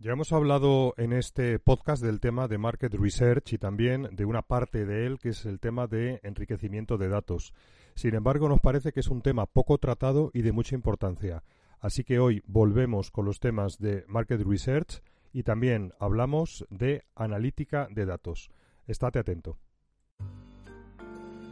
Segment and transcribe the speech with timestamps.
[0.00, 4.42] Ya hemos hablado en este podcast del tema de Market Research y también de una
[4.42, 7.52] parte de él que es el tema de enriquecimiento de datos.
[7.96, 11.42] Sin embargo, nos parece que es un tema poco tratado y de mucha importancia.
[11.80, 17.88] Así que hoy volvemos con los temas de Market Research y también hablamos de analítica
[17.90, 18.52] de datos.
[18.86, 19.58] Estate atento.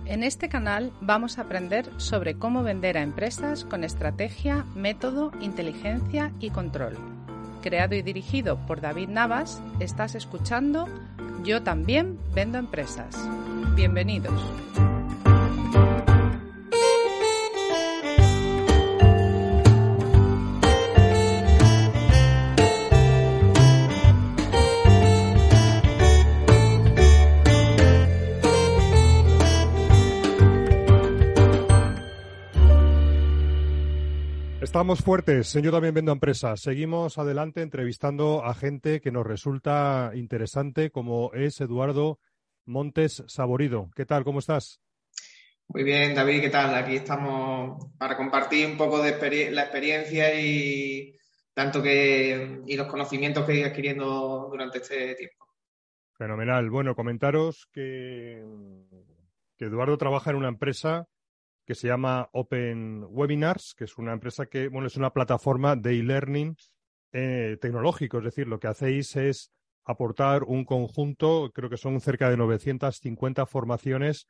[0.05, 6.33] En este canal vamos a aprender sobre cómo vender a empresas con estrategia, método, inteligencia
[6.39, 7.16] y control
[7.61, 10.89] creado y dirigido por David Navas, estás escuchando
[11.45, 13.17] Yo también vendo empresas.
[13.75, 14.41] Bienvenidos.
[34.77, 36.61] Estamos fuertes, señor también vendo empresas.
[36.61, 42.19] Seguimos adelante entrevistando a gente que nos resulta interesante, como es Eduardo
[42.67, 43.89] Montes Saborido.
[43.97, 44.23] ¿Qué tal?
[44.23, 44.83] ¿Cómo estás?
[45.69, 46.75] Muy bien, David, ¿qué tal?
[46.75, 51.17] Aquí estamos para compartir un poco de la experiencia y
[51.55, 55.47] tanto que y los conocimientos que he ido adquiriendo durante este tiempo.
[56.19, 56.69] Fenomenal.
[56.69, 58.45] Bueno, comentaros que,
[59.57, 61.09] que Eduardo trabaja en una empresa
[61.67, 65.99] que se llama Open Webinars, que es una empresa que, bueno, es una plataforma de
[65.99, 66.57] e-learning
[67.13, 68.19] eh, tecnológico.
[68.19, 69.53] Es decir, lo que hacéis es
[69.85, 74.29] aportar un conjunto, creo que son cerca de 950 formaciones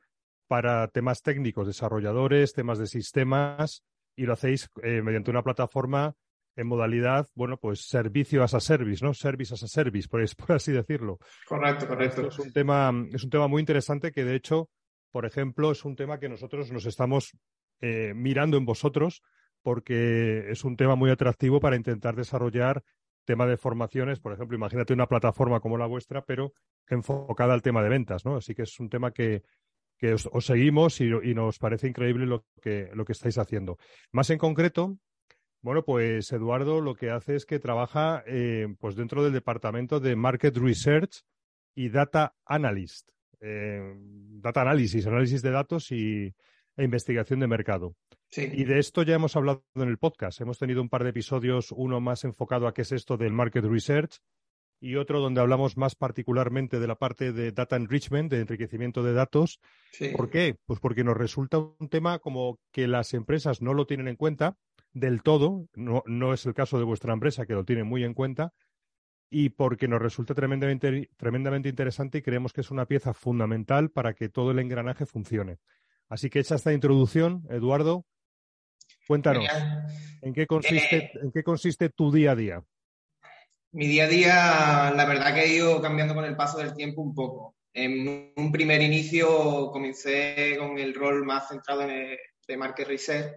[0.49, 3.83] para temas técnicos, desarrolladores, temas de sistemas,
[4.17, 6.15] y lo hacéis eh, mediante una plataforma
[6.57, 9.13] en modalidad, bueno, pues servicio as a service, ¿no?
[9.13, 11.19] Service as a service, por, por así decirlo.
[11.47, 12.29] Correcto, correcto.
[12.29, 14.71] es un tema, es un tema muy interesante que de hecho
[15.17, 17.39] por ejemplo, es un tema que nosotros nos estamos
[17.81, 19.23] eh, mirando en vosotros
[19.63, 22.85] porque es un tema muy atractivo para intentar desarrollar
[23.25, 24.21] tema de formaciones.
[24.21, 26.53] Por ejemplo, imagínate una plataforma como la vuestra, pero
[26.87, 28.37] enfocada al tema de ventas, ¿no?
[28.37, 29.43] Así que es un tema que,
[30.13, 33.79] os, seguimos y, nos parece increíble lo que, lo que estáis haciendo.
[34.13, 34.99] Más en concreto,
[35.63, 40.15] bueno, pues Eduardo lo que hace es que trabaja eh, pues dentro del departamento de
[40.15, 41.23] Market Research
[41.75, 43.16] y Data Analyst.
[43.41, 43.95] Eh,
[44.41, 46.35] data análisis, análisis de datos y,
[46.77, 47.97] e investigación de mercado.
[48.37, 50.41] Y de esto ya hemos hablado en el podcast.
[50.41, 53.65] Hemos tenido un par de episodios, uno más enfocado a qué es esto del market
[53.65, 54.19] research
[54.79, 59.15] y otro donde hablamos más particularmente de la parte de data enrichment, de enriquecimiento de
[59.15, 59.61] datos.
[60.15, 60.57] ¿Por qué?
[60.67, 64.57] Pues porque nos resulta un tema como que las empresas no lo tienen en cuenta
[64.93, 68.15] del todo, no, no es el caso de vuestra empresa que lo tiene muy en
[68.15, 68.53] cuenta,
[69.31, 74.15] y porque nos resulta tremendamente, tremendamente interesante y creemos que es una pieza fundamental para
[74.15, 75.59] que todo el engranaje funcione.
[76.09, 78.07] Así que hecha esta introducción, Eduardo,
[79.09, 79.47] cuéntanos,
[80.23, 82.63] ¿en qué consiste, eh, ¿en qué consiste tu día a día?
[83.73, 87.03] Mi día a día, la verdad que he ido cambiando con el paso del tiempo
[87.03, 87.57] un poco.
[87.75, 93.35] En un primer inicio comencé con el rol más centrado en el, de Market Research,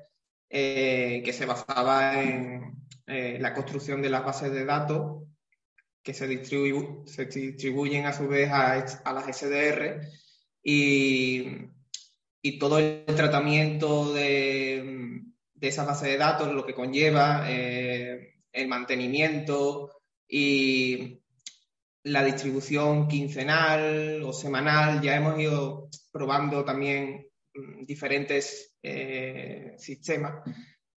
[0.50, 2.74] eh, que se basaba en
[3.08, 5.24] eh, la construcción de las bases de datos
[6.10, 10.02] que se, distribuyen a su vez a, las SDR
[10.64, 11.70] y,
[12.60, 15.22] todo el tratamiento de,
[15.54, 21.22] de esa base de datos, lo que conlleva eh, el mantenimiento y
[22.04, 25.02] la distribución quincenal o semanal.
[25.02, 30.42] Ya hemos ido probando también mm, diferentes eh, sistemas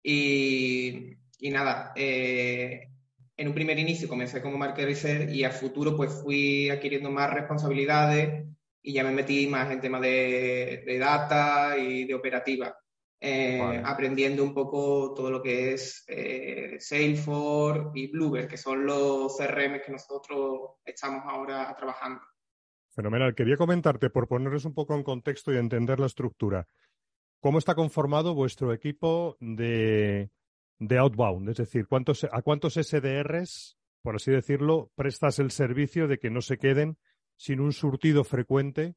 [0.03, 2.91] y, nada, eh,
[3.41, 7.33] en un primer inicio comencé como market research y a futuro pues fui adquiriendo más
[7.33, 8.47] responsabilidades
[8.83, 12.77] y ya me metí más en temas de, data y de operativa,
[13.19, 19.35] eh, aprendiendo un poco todo lo que es eh, Salesforce y Bluebird, que son los
[19.39, 22.21] CRM que nosotros estamos ahora trabajando.
[22.95, 23.35] Fenomenal.
[23.35, 26.67] Quería comentarte, por ponerles un poco en contexto y entender la estructura,
[27.41, 30.29] ¿cómo está conformado vuestro equipo de,
[30.81, 36.19] de outbound, es decir, ¿cuántos, a cuántos SDRs, por así decirlo, prestas el servicio de
[36.19, 36.97] que no se queden
[37.37, 38.95] sin un surtido frecuente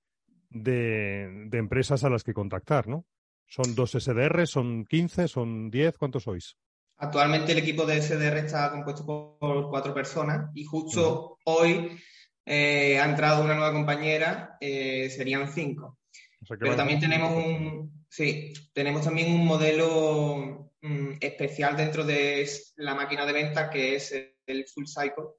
[0.50, 3.06] de, empresas a las que contactar, ¿no?
[3.46, 5.98] ¿Son dos SDRs, son 15, son 10?
[5.98, 6.56] ¿Cuántos sois?
[6.98, 11.98] Actualmente el equipo de SDR está compuesto por cuatro personas y justo hoy
[12.46, 16.00] eh, ha entrado una nueva compañera, eh, serían cinco.
[16.48, 22.46] Pero también tenemos un, sí, tenemos también un modelo Mm, especial dentro de
[22.76, 24.12] la máquina de venta que es
[24.46, 25.32] el full cycle,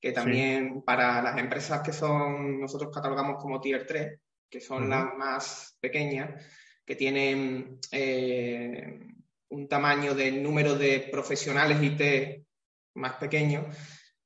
[0.00, 5.12] que también para las empresas que son, nosotros catalogamos como tier 3, que son las
[5.16, 6.46] más pequeñas,
[6.84, 9.00] que tienen eh,
[9.48, 12.46] un tamaño de número de profesionales IT
[12.94, 13.66] más pequeño,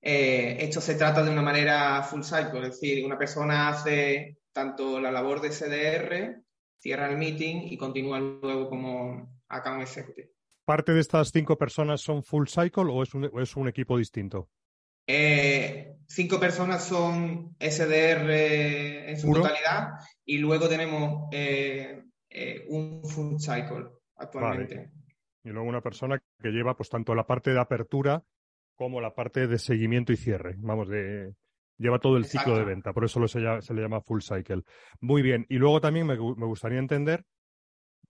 [0.09, 5.01] Eh, esto se trata de una manera full cycle, es decir, una persona hace tanto
[5.01, 6.43] la labor de CDR,
[6.79, 10.36] cierra el meeting y continúa luego como account executive.
[10.67, 14.51] ¿Parte de estas cinco personas son full cycle o es un, es un equipo distinto?
[15.07, 18.31] Eh, cinco personas son SDR
[19.09, 19.93] en su totalidad
[20.25, 23.87] y luego tenemos eh, eh, un full cycle
[24.17, 24.91] actualmente.
[25.45, 28.25] Y luego una persona que lleva pues tanto la parte de apertura
[28.75, 30.57] como la parte de seguimiento y cierre.
[30.59, 31.33] Vamos, de,
[31.79, 34.63] lleva todo el ciclo de venta, por eso se, le llama full cycle.
[35.01, 37.25] Muy bien, y luego también me, gustaría entender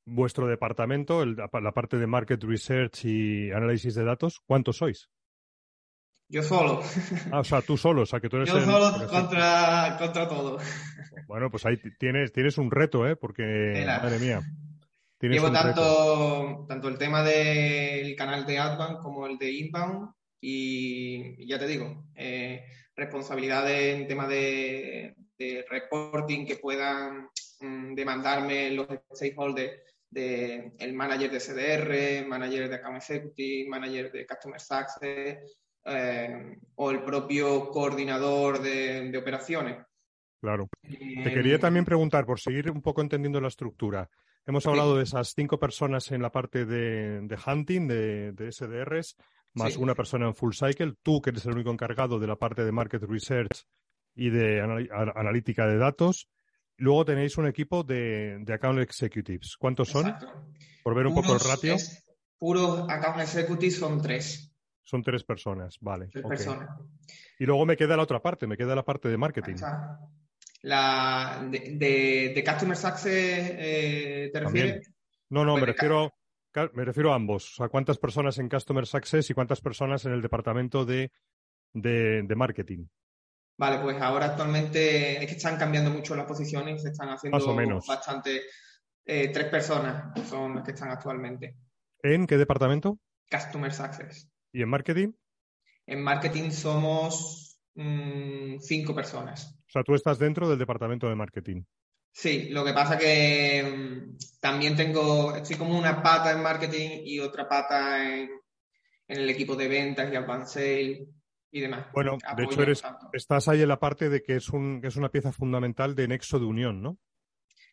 [0.07, 5.11] vuestro departamento, la parte de market research y análisis de datos, ¿cuántos sois?
[6.29, 6.83] Yo solo.
[7.31, 10.59] Ah, o sea, tú solo, o sea, que tú eres Yo solo contra, contra todo.
[11.29, 13.17] Bueno, pues ahí tienes, tienes un reto, ¿eh?
[13.17, 14.43] Porque, madre mía.
[15.21, 20.11] Llevo tanto, tanto el tema del canal de Outbound como el de Inbound
[20.41, 22.65] y ya te digo, eh,
[22.95, 25.15] responsabilidades en tema de,
[25.69, 27.29] reporting que puedan
[27.61, 29.81] mm, demandarme los stakeholders
[30.17, 36.91] de el manager de CDR, manager de Account Executive, manager de Customer Success, eh, o
[36.91, 39.85] el propio coordinador de, operaciones.
[40.41, 40.69] Claro.
[40.83, 44.09] Te quería también preguntar, por seguir un poco entendiendo la estructura.
[44.47, 49.17] Hemos hablado de esas cinco personas en la parte de, hunting, de, SDRs,
[49.55, 52.65] más una persona en full cycle, tú que eres el único encargado de la parte
[52.65, 53.67] de market research
[54.15, 56.29] y de analítica de datos.
[56.79, 59.57] Luego tenéis un equipo de, account executives.
[59.57, 60.15] ¿Cuántos son?
[60.83, 61.77] Por ver un poco el ratio.
[62.39, 64.53] Puros account executives son tres.
[64.83, 66.09] Son tres personas, vale.
[66.09, 66.69] Tres personas.
[67.39, 69.57] Y luego me queda la otra parte, me queda la parte de marketing.
[70.63, 74.91] La de, de, Customer Success, eh, ¿te refieres?
[75.29, 76.13] No, no, me pues refiero,
[76.73, 77.53] me refiero a ambos.
[77.53, 81.13] O sea, ¿cuántas personas en Customer Success y cuántas personas en el departamento de,
[81.73, 82.87] de, marketing?
[83.59, 87.47] Vale, pues ahora actualmente es que están cambiando mucho las posiciones, se están haciendo Más
[87.47, 87.87] o menos.
[87.87, 88.43] bastante.
[89.05, 91.57] Eh, tres personas son las que están actualmente.
[92.03, 92.99] ¿En qué departamento?
[93.31, 94.29] Customer Success.
[94.53, 95.13] ¿Y en marketing?
[95.87, 99.59] En marketing somos mm, cinco personas.
[99.69, 101.63] O sea, tú estás dentro del departamento de marketing.
[102.13, 107.21] Sí, lo que pasa que mm, también tengo, estoy como una pata en marketing y
[107.21, 108.31] otra pata en,
[109.09, 111.09] el equipo de ventas y advanced sale
[111.57, 111.87] y demás.
[111.95, 112.83] Bueno, de hecho eres,
[113.13, 116.07] estás ahí en la parte de que es, un, que es una pieza fundamental de
[116.07, 116.99] nexo de unión, ¿no?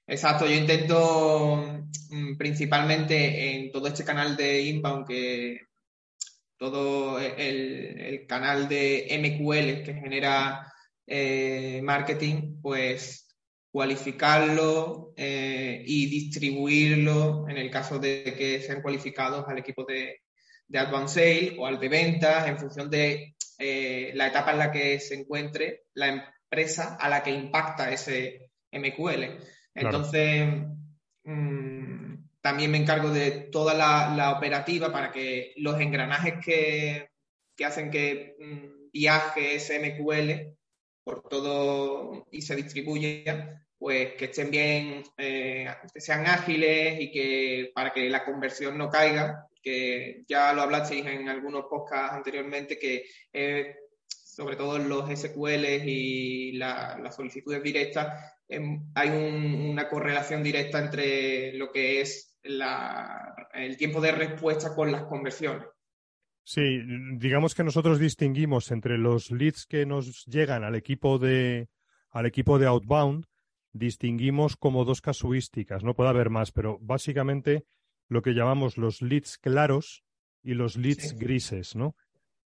[0.08, 5.60] Exacto, yo intento mm, principalmente en todo este canal de inbound que
[6.58, 10.72] todo el, canal de MQL que genera
[11.06, 13.28] eh, marketing, pues
[13.70, 20.22] cualificarlo eh, y distribuirlo en el caso de que sean cualificados al equipo de,
[20.68, 23.36] de Advanced Sale o al de ventas en función de
[23.66, 28.50] eh, la etapa en la que se encuentre la empresa a la que impacta ese
[28.74, 29.40] MQL.
[29.74, 30.50] Entonces,
[31.24, 37.10] mm, también me encargo de toda la, operativa para que los engranajes que,
[37.66, 40.58] hacen que mm, viaje ese MQL
[41.06, 47.72] por todo y se distribuya, pues que estén bien, eh, que sean ágiles y que
[47.74, 53.06] para que la conversión no caiga, que ya lo hablasteis en algunos podcasts anteriormente, que
[54.34, 61.54] sobre todo en los SQL y las solicitudes directas, em, hay una correlación directa entre
[61.54, 65.68] lo que es el tiempo de respuesta con las conversiones.
[66.44, 66.82] Sí,
[67.18, 71.70] digamos que nosotros distinguimos entre los leads que nos llegan al equipo de
[72.10, 73.26] al equipo de outbound,
[73.72, 77.66] distinguimos como dos casuísticas, no puede haber más, pero básicamente
[78.10, 80.04] lo que llamamos los leads claros
[80.42, 81.96] y los leads grises, ¿no?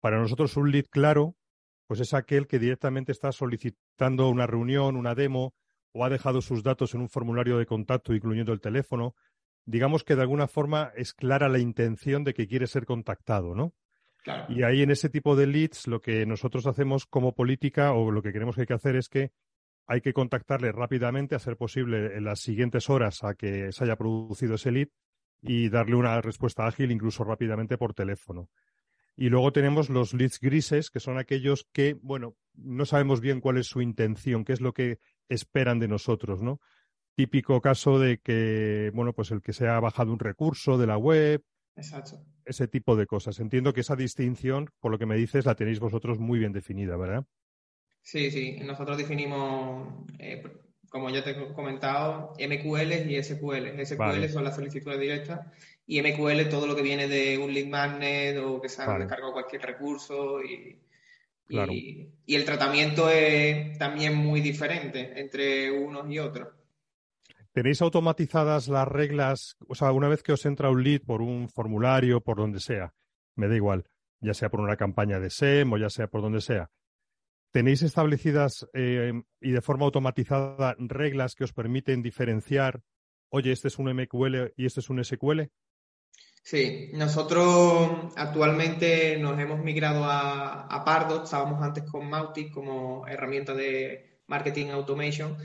[0.00, 1.36] Para nosotros un lead claro,
[1.86, 5.54] pues es aquel que directamente está solicitando una reunión, una demo,
[5.92, 9.14] o ha dejado sus datos en un formulario de contacto, incluyendo el teléfono,
[9.64, 13.74] digamos que de alguna forma es clara la intención de que quiere ser contactado, ¿no?
[14.48, 18.22] Y ahí en ese tipo de leads lo que nosotros hacemos como política o lo
[18.22, 19.30] que queremos que hay que hacer es que
[19.86, 23.96] hay que contactarle rápidamente, a ser posible en las siguientes horas a que se haya
[23.96, 24.88] producido ese lead
[25.42, 28.48] y darle una respuesta ágil, incluso rápidamente por teléfono.
[29.16, 33.56] Y luego tenemos los leads grises, que son aquellos que, bueno, no sabemos bien cuál
[33.56, 36.60] es su intención, qué es lo que esperan de nosotros, ¿no?
[37.16, 40.98] típico caso de que, bueno, pues el que se ha bajado un recurso de la
[40.98, 41.42] web.
[41.74, 42.22] Exacto.
[42.44, 43.40] Ese tipo de cosas.
[43.40, 46.96] Entiendo que esa distinción, por lo que me dices, la tenéis vosotros muy bien definida,
[46.96, 47.24] ¿verdad?
[48.02, 48.58] Sí, sí.
[48.62, 50.42] Nosotros definimos, eh,
[50.90, 53.84] como ya te he comentado, MQL y SQL.
[53.84, 55.40] SQL son las solicitudes directas
[55.86, 59.32] y MQL todo lo que viene de un lead magnet o que se ha descargado
[59.32, 60.78] cualquier recurso y
[61.48, 66.48] Y, el tratamiento es también muy diferente entre unos y otros.
[67.52, 69.56] ¿Tenéis automatizadas las reglas?
[69.68, 72.92] O sea, una vez que os entra un lead por un formulario, por donde sea,
[73.34, 73.84] me da igual,
[74.20, 76.68] ya sea por una campaña de SEM o ya sea por donde sea,
[77.56, 82.82] ¿tenéis establecidas eh, y de forma automatizada reglas que os permiten diferenciar,
[83.30, 85.44] oye, este es un MQL y este es un SQL?
[86.42, 93.54] Sí, nosotros actualmente nos hemos migrado a, a Pardot, estábamos antes con Mautic como herramienta
[93.54, 95.38] de marketing automation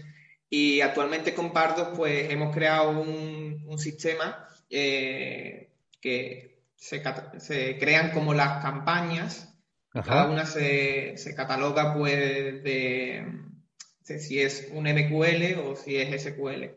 [0.49, 5.69] y actualmente con Pardot pues hemos creado un, sistema eh,
[6.01, 7.01] que se,
[7.79, 9.50] crean como las campañas
[9.93, 13.25] cada una se, cataloga pues de,
[14.03, 16.75] si es un MQL o si es SQL.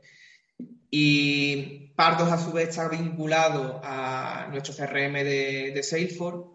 [0.90, 6.50] Y Pardos a su vez está vinculado a nuestro CRM de, Salesforce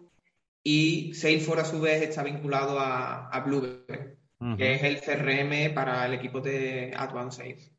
[0.62, 4.16] y Salesforce a su vez está vinculado a, a Blueberry,
[4.58, 7.70] que es el CRM para el equipo de Advanced Sales.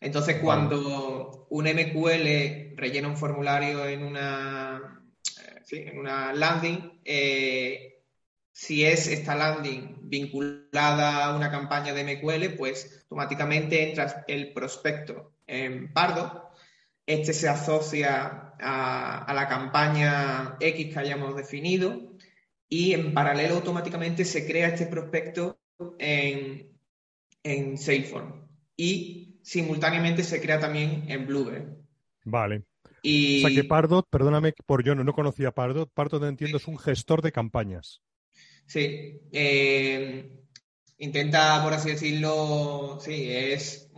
[0.00, 5.02] Entonces, cuando un MQL rellena un formulario en una,
[5.70, 7.93] eh, en una landing, eh,
[8.54, 15.34] si es esta landing vinculada a una campaña de MQL, pues automáticamente entra el prospecto
[15.44, 16.50] en Pardo.
[17.04, 22.14] Este se asocia a, la campaña X que hayamos definido
[22.68, 25.58] y en paralelo automáticamente se crea este prospecto
[25.98, 26.78] en,
[27.42, 28.38] en Salesforce
[28.76, 31.76] y simultáneamente se crea también en Bluebird.
[32.22, 32.62] Vale.
[33.02, 33.44] Y...
[33.44, 37.20] O sea que Pardot, perdóname por yo no, conocía Pardot, Pardot entiendo es un gestor
[37.20, 38.00] de campañas.
[38.66, 39.20] Sí.
[39.32, 40.30] Eh,
[40.98, 43.90] intenta, por así decirlo, sí, es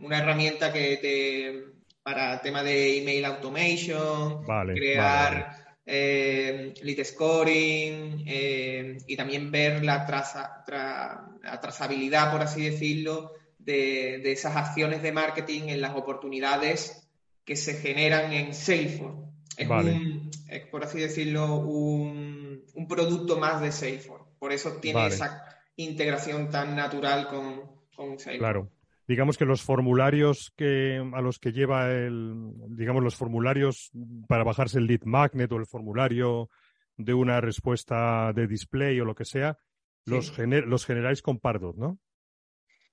[0.00, 9.16] una herramienta que te para tema de email automation, crear eh, lead scoring eh, y
[9.16, 15.80] también ver la, traza, la trazabilidad, por así decirlo, de, esas acciones de marketing en
[15.80, 17.08] las oportunidades
[17.44, 19.22] que se generan en Salesforce.
[19.56, 20.30] Es, un,
[20.70, 22.41] por así decirlo, un,
[22.74, 24.30] un, producto más de Salesforce.
[24.38, 25.44] Por eso tiene esa
[25.76, 27.62] integración tan natural con,
[27.94, 28.70] con Claro.
[29.06, 33.90] Digamos que los formularios que, a los que lleva el, digamos, los formularios
[34.28, 36.48] para bajarse el lead magnet o el formulario
[36.96, 39.58] de una respuesta de display o lo que sea,
[40.04, 41.98] los, los generáis con Pardot, ¿no?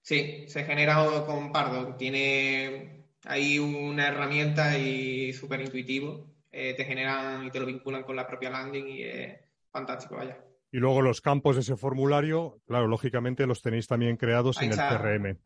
[0.01, 1.97] Sí, se genera con Pardot.
[1.97, 6.25] Tiene ahí una herramienta y súper intuitivo.
[6.51, 9.39] Eh, te generan y te lo vinculan con la propia landing y es
[9.71, 10.37] fantástico, vaya.
[10.71, 14.77] Y luego los campos de ese formulario, claro, lógicamente los tenéis también creados en el
[14.77, 15.37] CRM.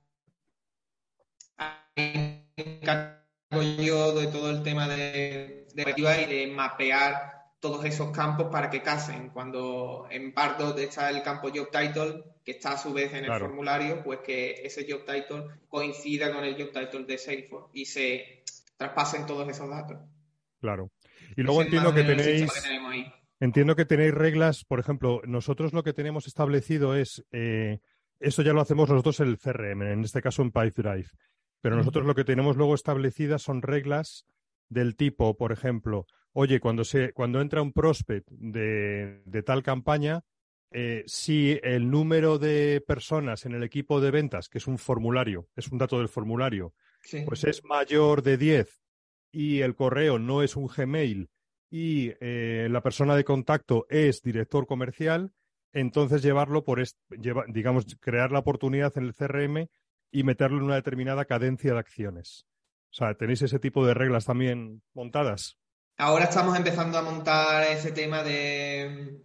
[1.95, 8.69] encargo yo de todo el tema de, de y de mapear todos esos campos para
[8.69, 9.29] que casen.
[9.29, 13.39] Cuando en Pardot está el campo Job Title, que está a su vez en el
[13.39, 18.43] formulario, pues que ese Job Title coincida con el Job Title de Salesforce y se
[18.75, 19.97] traspasen todos esos datos.
[20.59, 20.91] Claro.
[21.37, 22.51] Y luego entiendo que tenéis...
[23.43, 27.79] Entiendo que tenéis reglas, por ejemplo, nosotros lo que tenemos establecido es, eh,
[28.21, 31.09] eso ya lo hacemos nosotros en el CRM, en este caso en Pipedrive,
[31.59, 34.25] pero nosotros lo que tenemos luego establecidas son reglas
[34.69, 40.21] del tipo, por ejemplo, oye, cuando, se, cuando entra un prospect de, tal campaña,
[40.71, 45.49] eh, si el número de personas en el equipo de ventas, que es un formulario,
[45.57, 46.73] es un dato del formulario,
[47.25, 48.81] pues es mayor de 10
[49.33, 51.29] y el correo no es un Gmail
[51.73, 55.31] y eh, la persona de contacto es director comercial,
[55.71, 56.83] entonces llevarlo por,
[57.47, 59.69] digamos, crear la oportunidad en el CRM
[60.11, 62.45] y meterlo en una determinada cadencia de acciones.
[62.91, 65.57] O sea, ¿tenéis ese tipo de reglas también montadas?
[65.97, 69.23] Ahora estamos empezando a montar ese tema de,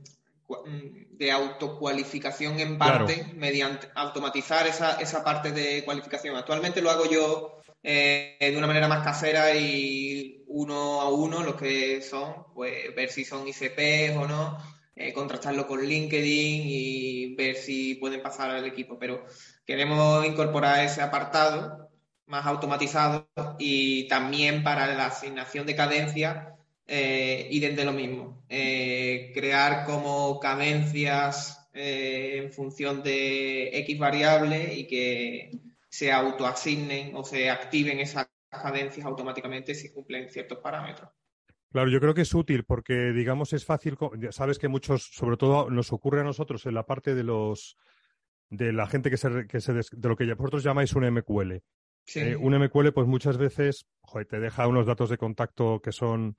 [1.10, 6.34] de autocualificación en parte, mediante automatizar esa, esa parte de cualificación.
[6.34, 11.54] Actualmente lo hago yo eh, de una manera más casera y uno a uno los
[11.54, 14.58] que son, pues ver si son ICPs o no,
[14.96, 18.98] eh, contrastarlo con LinkedIn y ver si pueden pasar al equipo.
[18.98, 19.24] Pero
[19.64, 21.90] queremos incorporar ese apartado
[22.26, 26.56] más automatizado y también para la asignación de cadencia
[26.86, 28.44] eh, y desde lo mismo.
[28.48, 35.50] crear como cadencias en función de X variable y que
[35.88, 41.10] se autoasignen o se activen esas cadencias automáticamente si cumplen ciertos parámetros.
[41.70, 43.96] Claro, yo creo que es útil porque, digamos, es fácil.
[44.30, 47.76] Sabes que muchos, sobre todo, nos ocurre a nosotros en la parte de los
[48.50, 51.60] de la gente que se, que se de lo que vosotros llamáis un MQL.
[52.14, 53.86] Eh, un MQL, pues muchas veces,
[54.30, 56.36] te deja unos datos de contacto que son,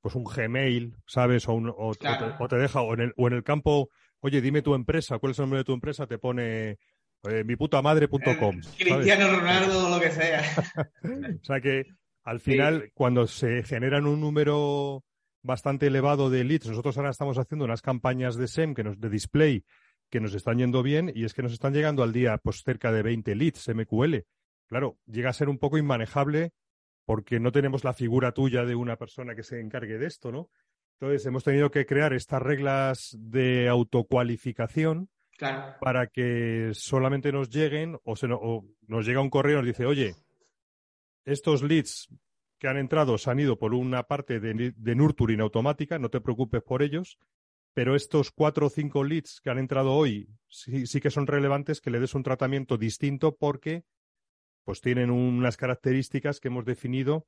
[0.00, 1.48] pues un Gmail, ¿sabes?
[1.48, 3.88] O, o, te, deja o en el, o en el campo
[4.22, 6.06] oye, dime tu empresa, ¿cuál es el nombre de tu empresa?
[6.06, 6.78] Te pone
[7.24, 8.60] eh, mi puta madre.com.
[8.78, 10.42] Cristiano Ronaldo o lo que sea.
[11.40, 11.86] o sea que
[12.24, 15.04] al final, cuando se generan un número
[15.42, 19.08] bastante elevado de leads, nosotros ahora estamos haciendo unas campañas de SEM, que nos, de
[19.08, 19.64] display,
[20.10, 22.92] que nos están yendo bien, y es que nos están llegando al día pues cerca
[22.92, 24.16] de 20 leads MQL.
[24.68, 26.52] Claro, llega a ser un poco inmanejable
[27.04, 30.48] porque no tenemos la figura tuya de una persona que se encargue de esto, ¿no?
[31.00, 35.08] Entonces hemos tenido que crear estas reglas de autocualificación
[35.80, 40.14] para que solamente nos lleguen o, se nos llega un correo y nos dice, oye,
[41.24, 42.08] estos leads
[42.58, 46.20] que han entrado se han ido por una parte de, de nurturing automática, no te
[46.20, 47.18] preocupes por ellos,
[47.74, 51.80] pero estos cuatro o cinco leads que han entrado hoy sí, sí que son relevantes
[51.80, 53.84] que le des un tratamiento distinto porque
[54.64, 57.26] pues tienen unas características que hemos definido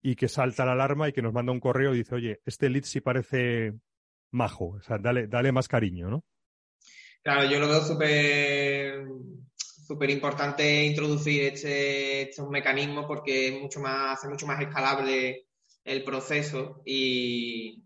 [0.00, 2.70] y que salta la alarma y que nos manda un correo y dice, oye, este
[2.70, 3.74] lead sí parece
[4.30, 6.24] majo, o sea, dale, dale más cariño, ¿no?
[7.22, 7.80] Claro, yo lo veo
[9.86, 15.46] súper importante introducir este, estos mecanismos porque es mucho más, hace mucho más escalable
[15.84, 17.84] el proceso y,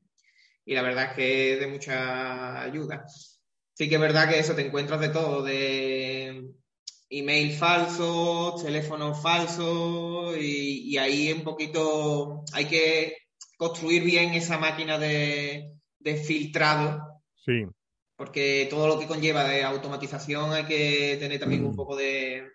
[0.64, 3.04] y la verdad es que es de mucha ayuda.
[3.74, 6.54] Sí que es verdad que eso te encuentras de todo, de
[7.10, 13.16] email falso, teléfono falso y, ahí un poquito hay que
[13.56, 15.72] construir bien esa máquina de,
[16.26, 17.22] filtrado.
[17.34, 17.64] Sí.
[18.16, 22.50] Porque todo lo que conlleva de automatización hay que tener también un poco de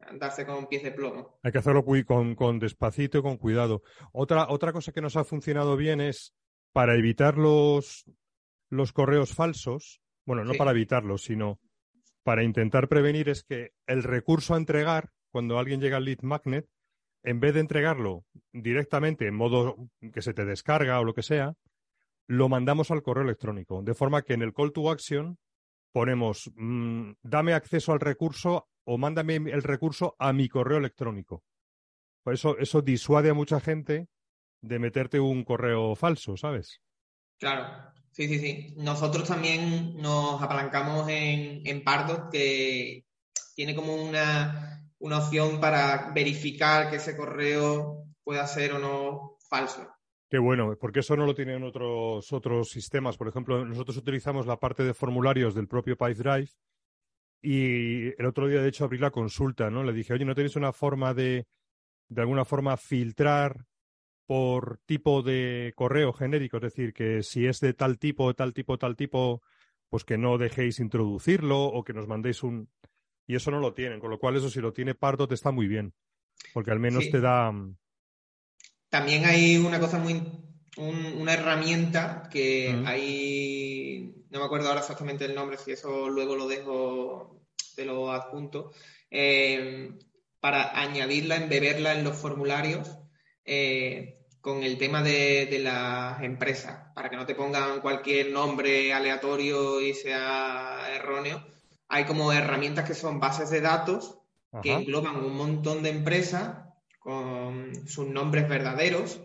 [0.00, 1.38] andarse con pies de plomo.
[1.42, 3.82] Hay que hacerlo con, con despacito y con cuidado.
[4.12, 6.34] Otra, otra cosa que nos ha funcionado bien es
[6.72, 8.04] para evitar los,
[8.68, 11.60] los correos falsos, bueno, no para evitarlos, sino
[12.24, 16.66] para intentar prevenir es que el recurso a entregar, cuando alguien llega al lead magnet,
[17.22, 19.76] en vez de entregarlo directamente en modo
[20.12, 21.54] que se te descarga o lo que sea,
[22.26, 23.82] lo mandamos al correo electrónico.
[23.82, 25.38] De forma que en el call to action
[25.92, 31.44] ponemos, mm, dame acceso al recurso o mándame el recurso a mi correo electrónico.
[32.22, 34.08] Por eso, eso disuade a mucha gente
[34.62, 36.80] de meterte un correo falso, ¿sabes?
[37.38, 37.92] Claro.
[38.12, 38.74] Sí, sí, sí.
[38.76, 43.04] Nosotros también nos apalancamos en, en Pardo, que
[43.54, 49.93] tiene como una, opción para verificar que ese correo pueda ser o no falso.
[50.34, 53.16] Qué bueno, porque eso no lo tienen otros, otros sistemas.
[53.16, 56.48] Por ejemplo, nosotros utilizamos la parte de formularios del propio PyDrive
[57.40, 59.84] y el otro día, de hecho, abrí la consulta, ¿no?
[59.84, 61.46] Le dije, oye, ¿no tenéis una forma de,
[62.08, 63.64] de alguna forma, filtrar
[64.26, 68.76] por tipo de correo genérico, es decir, que si es de tal tipo, tal tipo,
[68.76, 69.40] tal tipo,
[69.88, 72.68] pues que no dejéis introducirlo o que nos mandéis un...
[73.24, 75.52] Y eso no lo tienen, con lo cual eso si lo tiene Pardo te está
[75.52, 75.94] muy bien,
[76.52, 77.52] porque al menos te da...
[78.94, 80.22] También hay una cosa muy...
[80.76, 84.14] una herramienta que hay...
[84.30, 87.40] No me acuerdo ahora exactamente el nombre, si eso luego lo dejo,
[87.74, 88.70] te lo adjunto,
[89.10, 89.98] eh,
[90.38, 92.88] para añadirla, embeberla en los formularios
[93.44, 99.80] eh, con el tema de, las empresas, para que no te pongan cualquier nombre aleatorio
[99.80, 101.44] y sea erróneo.
[101.88, 104.20] Hay como herramientas que son bases de datos
[104.62, 106.63] que engloban un montón de empresas
[107.04, 109.20] con sus nombres verdaderos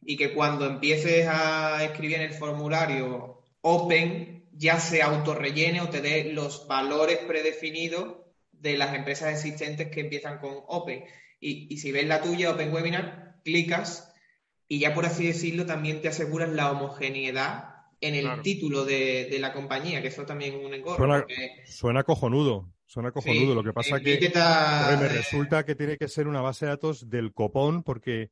[0.00, 6.00] y que cuando empieces a escribir en el formulario Open ya se autorrellene o te
[6.00, 8.18] dé los valores predefinidos
[8.52, 11.04] de las empresas existentes que empiezan con Open.
[11.40, 14.14] Y, y si ves la tuya, Open Webinar, clicas
[14.68, 19.52] y ya por así decirlo también te aseguras la homogeneidad en el título de, la
[19.52, 21.26] compañía, que eso también es un engorro.
[21.64, 23.56] Suena, cojonudo, suena cojonudo.
[23.56, 24.30] Lo que pasa que
[25.00, 28.30] me resulta que tiene que ser una base de datos del copón porque...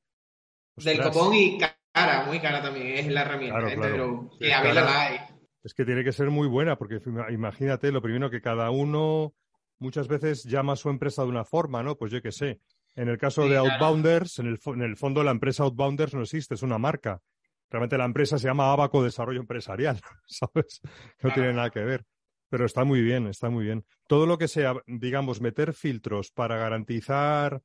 [0.77, 3.77] Del copón y cara, muy cara también es la herramienta, ¿eh?
[3.79, 5.19] pero que a la hay.
[5.65, 9.35] Es que tiene que ser muy buena porque imagínate, lo primero que cada uno
[9.79, 11.97] muchas veces llama a su empresa de una forma, ¿no?
[11.97, 12.61] Pues yo qué sé.
[12.95, 16.55] En el caso de Outbounders, en, el, en el fondo la empresa Outbounders no existe,
[16.55, 17.21] es una marca.
[17.69, 20.81] Realmente la empresa se llama Abaco Desarrollo Empresarial, ¿sabes?
[21.21, 22.05] No tiene nada que ver.
[22.53, 23.87] Pero está muy bien, está muy bien.
[24.07, 27.63] Todo lo que sea, digamos, meter filtros para garantizar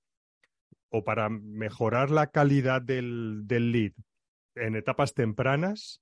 [0.89, 3.91] o para mejorar la calidad del, del lead
[4.55, 6.01] en etapas tempranas,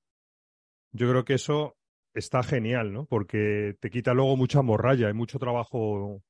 [0.92, 1.76] yo creo que eso
[2.14, 3.08] está genial, ¿no?
[3.08, 6.22] Porque te quita luego mucha morralla y mucho trabajo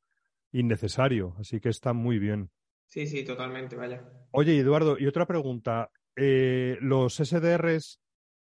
[0.54, 1.36] innecesario.
[1.38, 2.52] Así que está muy bien.
[2.88, 4.02] Sí, sí, totalmente, vaya.
[4.32, 5.91] Oye, Eduardo, y otra pregunta.
[6.15, 8.00] Eh, ¿Los SDRs,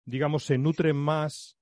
[0.06, 1.59] digamos, se nutren más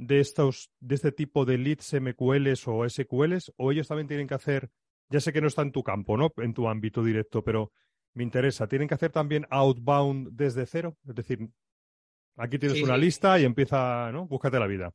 [0.00, 4.34] de estos, de este tipo de leads MQLs o SQLs, o ellos también tienen que
[4.34, 4.70] hacer,
[5.10, 6.32] ya sé que no está en tu campo, ¿no?
[6.38, 7.72] En tu ámbito directo, pero
[8.14, 10.96] me interesa, ¿tienen que hacer también outbound desde cero?
[11.06, 11.48] Es decir,
[12.36, 14.26] aquí tienes una lista y empieza, ¿no?
[14.26, 14.92] Búscate la vida.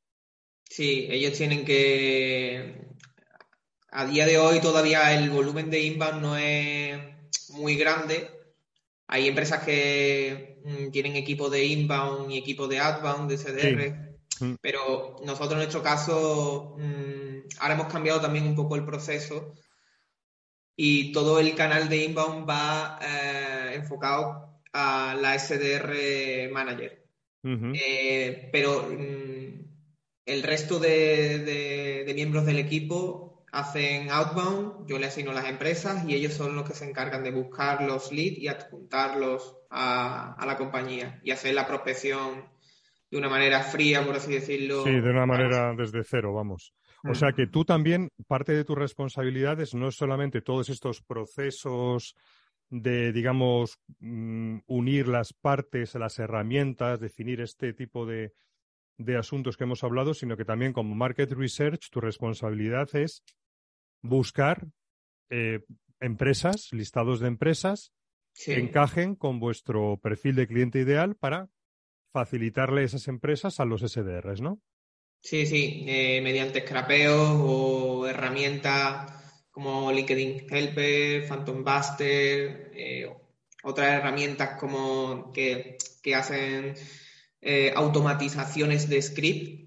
[0.67, 2.87] Sí, ellos tienen que.
[3.91, 6.99] A día de hoy todavía el volumen de inbound no es
[7.51, 8.29] muy grande.
[9.07, 14.04] Hay empresas que mm, tienen equipo de inbound y equipo de outbound, de CDR,
[14.39, 14.55] mm.
[14.61, 19.53] pero nosotros en nuestro caso mm, ahora hemos cambiado también un poco el proceso
[20.75, 27.01] y todo el canal de inbound va eh, enfocado a la SDR Manager.
[27.47, 36.03] Eh, pero el resto de, miembros del equipo hacen outbound, yo le asigno las empresas
[36.09, 40.57] y ellos son los que se encargan de buscar los leads y adjuntarlos a, la
[40.57, 42.49] compañía y hacer la prospección
[43.11, 44.83] de una manera fría, por así decirlo.
[44.83, 46.73] Sí, de una manera desde cero, vamos.
[47.07, 52.15] O sea que tú también, parte de tus responsabilidades no es solamente todos estos procesos
[52.69, 58.33] de, digamos, mm, unir las partes, las herramientas, definir este tipo de,
[58.97, 63.23] de asuntos que hemos hablado, sino que también como Market Research tu responsabilidad es
[64.01, 64.65] buscar
[65.29, 65.59] eh,
[65.99, 67.91] empresas, listados de empresas
[68.33, 71.49] que encajen con vuestro perfil de cliente ideal para
[72.15, 74.61] facilitarle esas empresas a los SDRs, ¿no?
[75.19, 79.11] Sí, sí, eh, mediante scrapeos o herramientas
[79.51, 83.13] como LinkedIn Helper, Phantom Buster, eh,
[83.63, 86.75] otras herramientas como que, que hacen
[87.41, 89.65] eh, automatizaciones de script,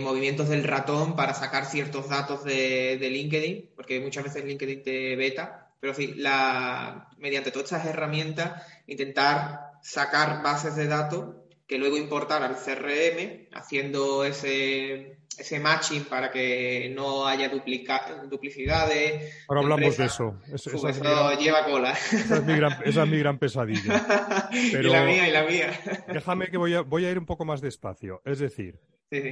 [0.00, 5.74] movimientos del ratón para sacar ciertos datos de, LinkedIn, porque muchas veces LinkedIn te beta,
[5.80, 12.42] pero sí, la, mediante todas estas herramientas, intentar sacar bases de datos que luego importar
[12.42, 19.44] al CRM, haciendo ese, ese matching para que no haya duplicidades.
[19.48, 20.38] Ahora hablamos de eso.
[20.52, 21.92] eso lleva cola.
[21.92, 24.50] Esa es, mi gran, pesadilla.
[24.52, 25.80] y la mía, y la mía.
[26.12, 28.20] Déjame que voy a, voy a ir un poco más despacio.
[28.24, 28.80] Es decir,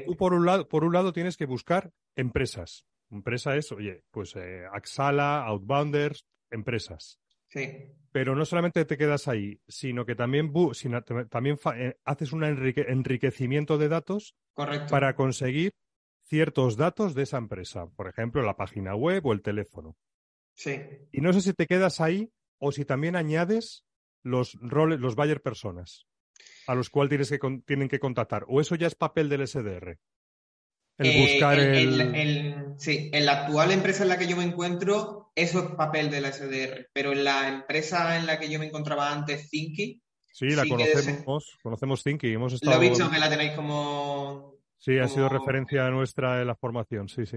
[0.07, 2.87] tú por un, lado, por un lado tienes que buscar empresas.
[3.11, 7.20] Empresa es, oye, pues eh, Axala, Outbounders, empresas.
[7.51, 7.93] Sí.
[8.13, 10.53] Pero no solamente te quedas ahí, sino que también,
[11.29, 15.73] también eh, haces un enriquecimiento de datos para conseguir
[16.25, 19.97] ciertos datos de esa empresa, por ejemplo, la página web o el teléfono.
[20.55, 20.81] Sí.
[21.13, 23.85] Y no sé si te quedas ahí o si también añades
[24.23, 26.07] los roles, los buyer personas
[26.67, 28.45] a los cuales tienes que, tienen que contactar.
[28.49, 29.99] O eso ya es papel del SDR.
[30.99, 35.20] El eh, buscar el, Sí, en la actual empresa en la que yo me encuentro,
[35.35, 36.89] eso es papel del SDR.
[36.93, 40.01] Pero en la empresa en la que yo me encontraba antes, Thinky.
[40.33, 42.33] Sí, la conocemos, conocemos Thinky.
[42.33, 42.77] Hemos estado...
[42.77, 47.07] Lo he visto que la tenéis como Sí, ha sido referencia nuestra en la formación,
[47.07, 47.37] sí, sí.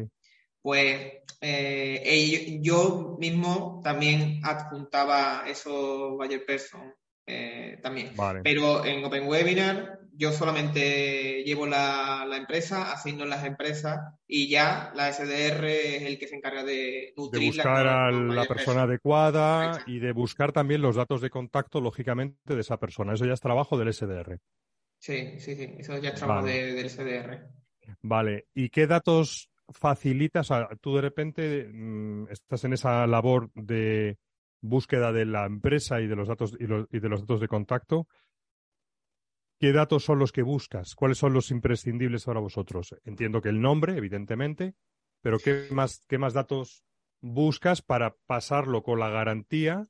[0.61, 6.93] Pues eh, yo mismo también adjuntaba esos buyer person
[7.25, 8.13] eh, también.
[8.43, 15.11] Pero en Open Webinar yo solamente llevo la, empresa, asigno las empresas y ya la
[15.11, 17.41] SDR es el que se encarga de nutrir.
[17.41, 22.55] De buscar a la persona adecuada y de buscar también los datos de contacto, lógicamente,
[22.55, 23.13] de esa persona.
[23.13, 24.39] Eso ya es trabajo del SDR.
[24.99, 27.49] Sí, sí, sí, eso ya es trabajo del CDR.
[28.01, 30.49] Vale, ¿y qué datos facilitas?
[30.79, 34.17] tú de repente mm, estás en esa labor de
[34.61, 38.07] búsqueda de la empresa y de los datos y, de los datos de contacto.
[39.63, 40.93] ¿Qué datos son los que buscas?
[40.93, 42.97] ¿Cuáles son los imprescindibles para vosotros?
[43.05, 44.75] Entiendo que el nombre, evidentemente,
[45.21, 46.83] pero ¿qué más, qué más datos
[47.21, 49.87] buscas para pasarlo con la garantía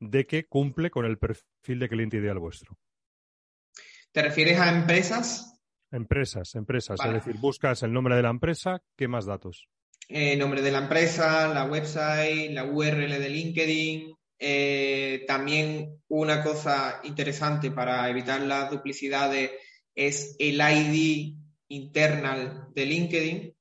[0.00, 2.76] de que cumple con el perfil de cliente ideal vuestro?
[4.12, 5.58] ¿Te refieres a empresas?
[5.90, 7.00] Empresas, empresas.
[7.02, 9.66] Es decir, buscas el nombre de la empresa, ¿qué más datos?
[10.10, 14.19] Eh, nombre de la empresa, la website, la URL de LinkedIn.
[14.42, 19.50] Eh, también una cosa interesante para evitar las duplicidades
[19.94, 21.36] es el ID
[21.68, 23.54] internal de LinkedIn.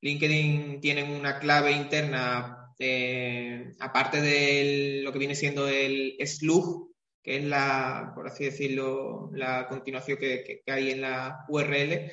[0.00, 7.38] LinkedIn tiene una clave interna, eh, aparte de lo que viene siendo el slug, que
[7.38, 12.12] es la, por así decirlo, la continuación que, hay en la URL,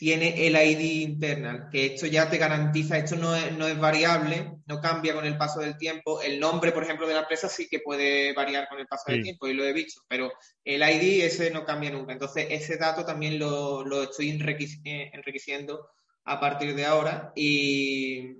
[0.00, 4.52] tiene el ID internal, que esto ya te garantiza, esto no es, no es, variable,
[4.64, 6.22] no cambia con el paso del tiempo.
[6.22, 9.22] El nombre, por ejemplo, de la empresa sí que puede variar con el paso del
[9.22, 10.32] tiempo y lo he visto, pero
[10.64, 12.14] el ID ese no cambia nunca.
[12.14, 15.90] Entonces, ese dato también lo, lo estoy eh, enriqueciendo
[16.24, 18.38] a partir de ahora y,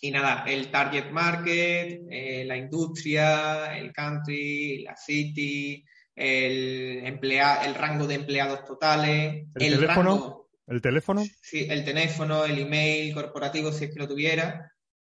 [0.00, 5.84] y nada, el target market, eh, la industria, el country, la city,
[6.16, 10.43] el, el rango de empleados totales, el, teléfono.
[10.66, 11.22] ¿El teléfono?
[11.40, 14.70] Sí, el teléfono, el email corporativo, si es que lo tuviera.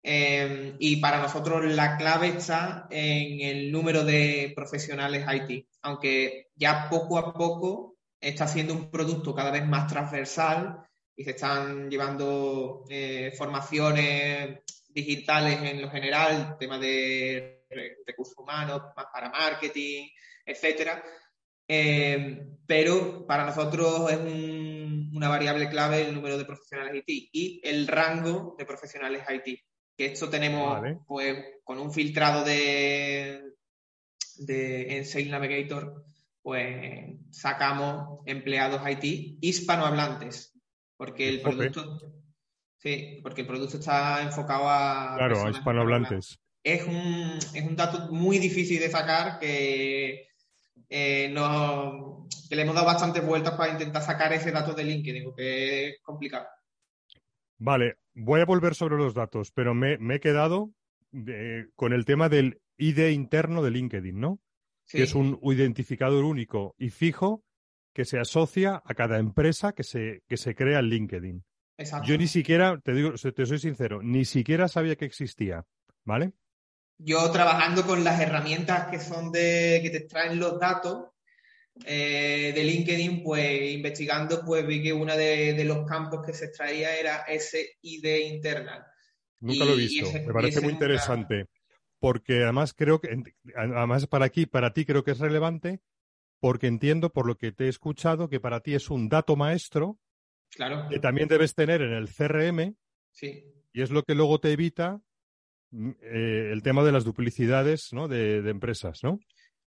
[0.02, 6.88] Em, y para nosotros la clave está en el número de profesionales IT, aunque ya
[6.90, 10.78] poco a poco está siendo un producto cada vez más transversal
[11.16, 17.64] y se están llevando eh, formaciones digitales en lo general, tema de
[18.06, 20.08] recursos humanos, para marketing,
[20.44, 21.02] etcétera.
[21.68, 27.86] Eh, pero para nosotros es una variable clave el número de profesionales IT y el
[27.86, 29.60] rango de profesionales IT.
[29.96, 33.52] Que esto tenemos, pues, con un filtrado de,
[34.38, 36.04] de en Sales Navigator,
[36.42, 40.52] pues sacamos empleados IT hispanohablantes,
[40.96, 42.00] porque el producto,
[42.76, 46.38] sí, porque el producto está enfocado a claro, a hispanohablantes.
[46.62, 50.28] Es un, es un dato muy difícil de sacar que
[50.88, 51.32] eh,
[52.48, 56.00] que le hemos dado bastantes vueltas para intentar sacar ese dato de LinkedIn, porque es
[56.02, 56.46] complicado.
[57.58, 60.72] Vale, voy a volver sobre los datos, pero me, he quedado
[61.76, 64.40] con el tema del ID interno de LinkedIn, ¿no?
[64.86, 67.42] Que es un identificador único y fijo
[67.94, 71.44] que se asocia a cada empresa que se, que se crea en LinkedIn.
[72.04, 75.64] Yo ni siquiera, te digo, te soy sincero, ni siquiera sabía que existía,
[76.04, 76.32] ¿vale?
[76.98, 81.08] Yo trabajando con las herramientas que son de, que te extraen los datos
[81.84, 86.96] eh, de LinkedIn, pues investigando, pues vi que uno de, los campos que se extraía
[86.96, 88.84] era ese ID internal.
[89.40, 91.46] Nunca lo he visto, me parece muy interesante,
[91.98, 93.22] porque además creo que,
[93.56, 95.80] además para aquí, para ti creo que es relevante,
[96.38, 99.98] porque entiendo por lo que te he escuchado que para ti es un dato maestro
[100.50, 100.88] claro.
[100.88, 102.76] que también debes tener en el CRM
[103.10, 103.44] sí.
[103.72, 105.00] y es lo que luego te evita
[106.02, 108.06] eh, el tema de las duplicidades ¿no?
[108.06, 109.18] de, empresas, ¿no?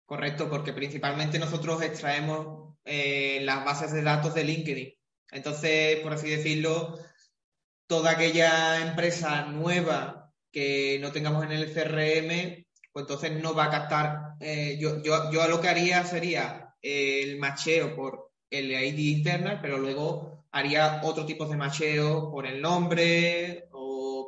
[0.05, 4.93] Correcto, porque principalmente nosotros extraemos eh, las bases de datos de LinkedIn.
[5.31, 6.97] Entonces, por así decirlo,
[7.87, 13.71] toda aquella empresa nueva que no tengamos en el CRM, pues entonces no va a
[13.71, 14.19] captar.
[14.39, 19.77] Eh, yo, yo, yo lo que haría sería el macheo por el ID interna, pero
[19.77, 23.69] luego haría otro tipo de macheo por el nombre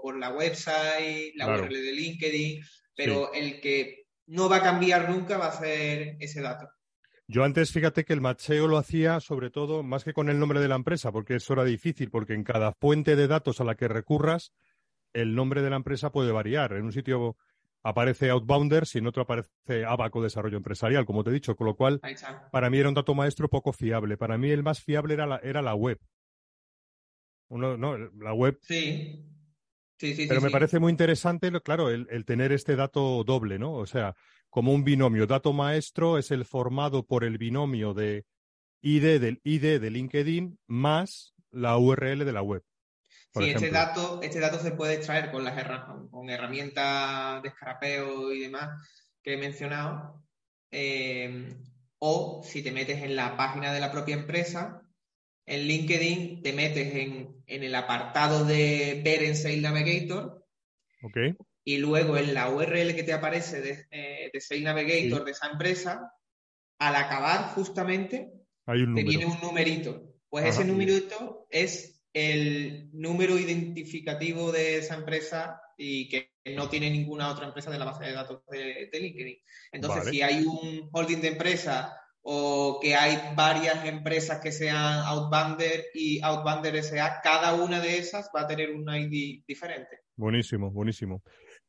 [0.04, 2.62] por la website, la URL de LinkedIn,
[2.94, 6.68] pero el que no va a cambiar nunca va a ser ese dato.
[7.26, 10.60] Yo antes, fíjate que el macheo lo hacía sobre todo más que con el nombre
[10.60, 13.76] de la empresa, porque eso era difícil, porque en cada fuente de datos a la
[13.76, 14.52] que recurras,
[15.14, 16.74] el nombre de la empresa puede variar.
[16.74, 17.38] En un sitio
[17.82, 21.78] aparece Outbounders y en otro aparece Abaco Desarrollo Empresarial, como te he dicho, con lo
[21.78, 22.02] cual
[22.52, 24.18] para mí era un dato maestro poco fiable.
[24.18, 25.98] Para mí el más fiable era la, era la web.
[27.48, 28.60] Uno, no, la web.
[28.64, 29.30] Sí.
[29.98, 33.74] Pero me parece muy interesante, claro, el, tener este dato doble, ¿no?
[33.74, 34.16] O sea,
[34.50, 35.28] como un binomio.
[35.28, 38.26] Dato maestro es el formado por el binomio de
[38.82, 42.64] ID del ID de LinkedIn más la URL de la web.
[43.34, 45.56] Sí, este dato, este dato se puede extraer con las
[46.12, 48.80] con herramientas de escarapeo y demás
[49.24, 50.24] que he mencionado.
[50.70, 51.56] Eh,
[51.98, 54.83] o si te metes en la página de la propia empresa,
[55.46, 60.46] en LinkedIn te metes en, el apartado de ver en Sales Navigator.
[61.66, 66.14] Y luego en la URL que te aparece de, eh, Sales Navigator de esa empresa,
[66.80, 68.32] al acabar justamente,
[68.66, 70.14] te viene un numerito.
[70.30, 77.30] Pues ese numerito es el número identificativo de esa empresa y que no tiene ninguna
[77.30, 79.38] otra empresa de la base de datos de, LinkedIn.
[79.72, 85.86] Entonces, si hay un holding de empresa o que hay varias empresas que sean Outbander
[85.94, 90.00] y Outbander SA, cada una de esas va a tener un ID diferente.
[90.16, 91.22] Buenísimo, buenísimo.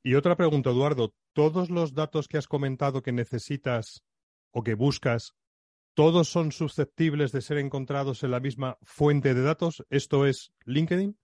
[0.02, 4.04] Y otra pregunta, Eduardo, ¿todos los datos que has comentado que necesitas
[4.52, 5.34] o que buscas,
[5.94, 9.84] todos son susceptibles de ser encontrados en la misma fuente de datos?
[9.90, 11.18] ¿Esto es LinkedIn?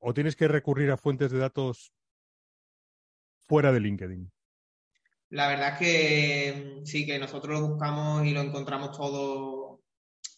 [0.00, 1.92] ¿O tienes que recurrir a fuentes de datos
[3.46, 4.32] fuera de LinkedIn?
[5.30, 9.82] La verdad es que mm, sí, que nosotros lo buscamos y lo encontramos todo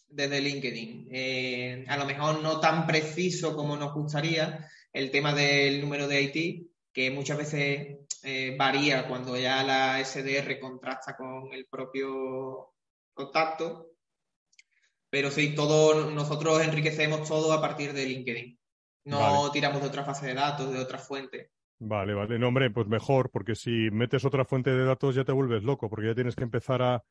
[0.07, 1.07] desde LinkedIn.
[1.11, 6.21] Eh, a lo mejor no tan preciso como nos gustaría el tema del número de
[6.21, 12.73] IT, que muchas veces eh, varía cuando ya la SDR contrasta con el propio
[13.13, 13.91] contacto.
[15.09, 18.59] Pero sí, todo, nosotros enriquecemos todo a partir de LinkedIn.
[19.05, 21.51] No tiramos de otra fase de datos, de otra fuente.
[21.83, 22.37] Vale, vale.
[22.37, 25.89] No, hombre, pues mejor, porque si metes otra fuente de datos ya te vuelves loco,
[25.89, 27.03] porque ya tienes que empezar a,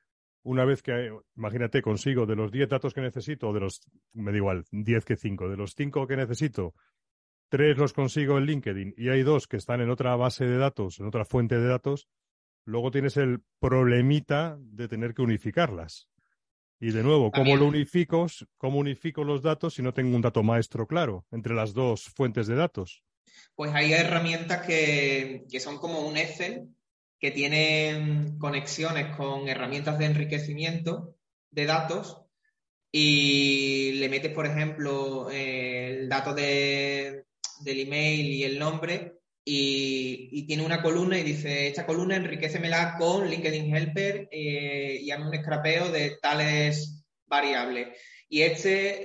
[0.44, 3.80] una vez que, imagínate, consigo de los 10 datos que necesito, de los,
[4.14, 6.74] me da igual, 10 que 5, de los 5 que necesito,
[7.48, 11.00] 3 los consigo en LinkedIn y hay dos que están en otra base de datos,
[11.00, 12.06] en otra fuente de datos,
[12.64, 16.09] luego tienes el problemita de tener que unificarlas.
[16.78, 18.28] Y de nuevo, ¿cómo lo unifico?
[18.56, 22.46] ¿Cómo unifico los datos si no tengo un dato maestro claro entre las dos fuentes
[22.46, 23.02] de datos?
[23.54, 26.68] Pues hay herramientas que, son como un Excel,
[27.18, 31.14] que tienen conexiones con herramientas de enriquecimiento
[31.50, 32.22] de datos
[32.90, 37.24] y le metes, por ejemplo, el dato de,
[37.61, 43.28] del email y el nombre y, tiene una columna y dice, esta columna enriquecemela con
[43.28, 47.88] LinkedIn Helper eh, y hazme un scrapeo de tales variables.
[48.28, 49.04] Y este,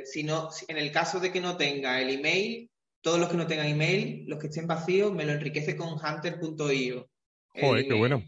[0.00, 3.36] eh, si no, en el caso de que no tenga el email, todos los que
[3.36, 7.08] no tengan email, los que estén vacíos, me lo enriquece con hunter.io.
[7.60, 8.22] Joder, qué bueno.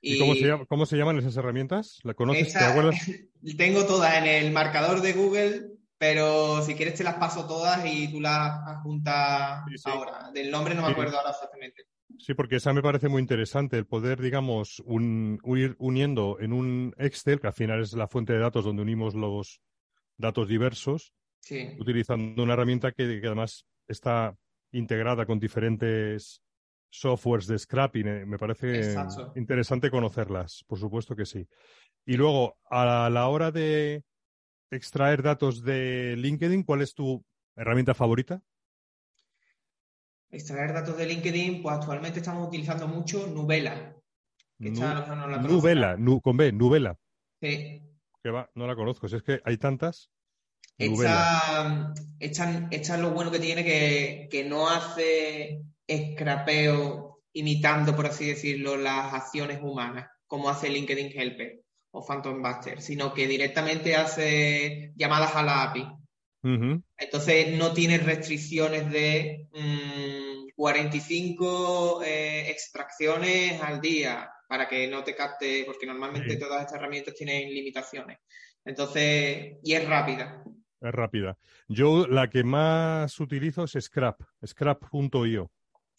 [0.00, 2.00] ¿Y, cómo, se llaman esas herramientas?
[2.02, 2.52] ¿La conoces?
[2.52, 2.96] ¿Te acuerdas?
[3.56, 5.62] Tengo todas en el marcador de Google,
[5.96, 10.30] pero si quieres te las paso todas y tú las adjuntas ahora.
[10.34, 11.84] Del nombre no me acuerdo ahora exactamente.
[12.18, 16.94] Sí, porque esa me parece muy interesante, el poder, digamos, un, ir uniendo en un
[16.98, 19.60] Excel, que al final es la fuente de datos donde unimos los
[20.16, 21.14] datos diversos,
[21.78, 24.36] utilizando una herramienta que, además está
[24.72, 26.42] integrada con diferentes
[26.90, 28.06] softwares de scrapping.
[28.06, 28.94] Eh, me parece
[29.36, 31.48] interesante conocerlas, por supuesto que sí.
[32.04, 34.04] Y luego, a la hora de
[34.70, 37.24] extraer datos de LinkedIn, ¿cuál es tu
[37.56, 38.42] herramienta favorita?
[40.30, 43.94] Extraer datos de LinkedIn, pues actualmente estamos utilizando mucho Nubela.
[44.58, 46.96] Nubela, con B, Nubela.
[47.40, 47.82] Sí.
[48.22, 50.10] Que va, no la conozco, si es que hay tantas.
[50.78, 58.26] Esta, esta, es lo bueno que tiene que, que no hace scrapeo imitando, por así
[58.26, 64.92] decirlo, las acciones humanas, como hace LinkedIn Helper o Phantom Buster, sino que directamente hace
[64.96, 65.86] llamadas a la API.
[66.98, 69.46] Entonces no tiene restricciones de
[70.56, 76.78] 45 mm, eh, extracciones al día para que no te capte, porque normalmente todas estas
[76.78, 78.18] herramientas tienen limitaciones.
[78.64, 80.42] Entonces, y es rápida.
[80.82, 81.38] Es rápida.
[81.68, 85.50] Yo la que más utilizo es Scrap, scrap.io.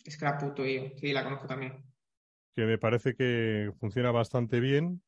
[0.10, 1.84] Scrap.io, sí, la conozco también.
[2.54, 5.02] Que me parece que funciona bastante bien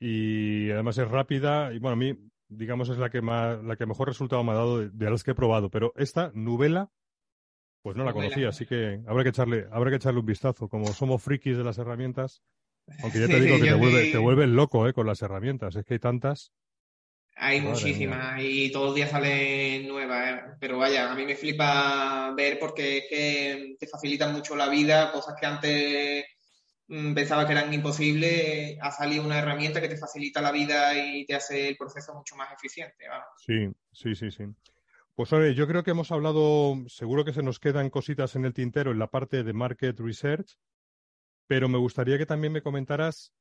[0.00, 3.86] y además es rápida y bueno, a mí digamos es la que más, la que
[3.86, 6.90] mejor resultado me ha dado de, las que he probado, pero esta novela
[7.82, 10.68] pues no la conocía, así que habrá que echarle, habrá que echarle un vistazo.
[10.68, 12.42] Como somos frikis de las herramientas,
[13.02, 14.92] aunque ya te digo que te, vuelve, te vuelves loco ¿eh?
[14.92, 16.52] con las herramientas, es que hay tantas.
[17.40, 20.42] Hay muchísimas y todos los días salen nuevas, ¿eh?
[20.58, 25.12] pero vaya, a mí me flipa ver porque es que te facilitan mucho la vida,
[25.12, 26.24] cosas que antes
[26.88, 31.24] mm, pensaba que eran imposibles, ha salido una herramienta que te facilita la vida y
[31.26, 33.04] te hace el proceso mucho más eficiente.
[33.36, 34.44] Sí, sí, sí, sí.
[35.14, 38.52] Pues oye, yo creo que hemos hablado, seguro que se nos quedan cositas en el
[38.52, 40.58] tintero en la parte de market research,
[41.46, 43.32] pero me gustaría que también me comentaras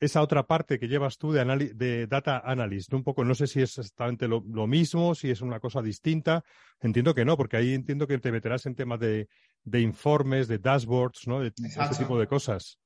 [0.00, 3.60] esa otra parte que llevas tú de, de data analyst, un poco, no sé si
[3.60, 6.42] es exactamente lo, mismo, si es una cosa distinta.
[6.80, 9.28] Entiendo que no, porque ahí entiendo que te meterás en temas de,
[9.74, 11.40] informes, de dashboards, ¿no?
[11.40, 12.78] De, ese tipo de cosas.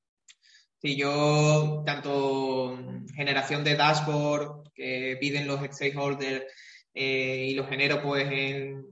[0.77, 2.77] Sí, yo tanto
[3.15, 6.43] generación de dashboard que piden los stakeholders
[6.93, 8.85] eh, y lo genero pues en,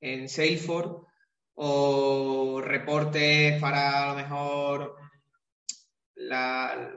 [0.00, 1.04] en Salesforce
[1.54, 4.96] o reportes para a lo mejor
[6.14, 6.96] la,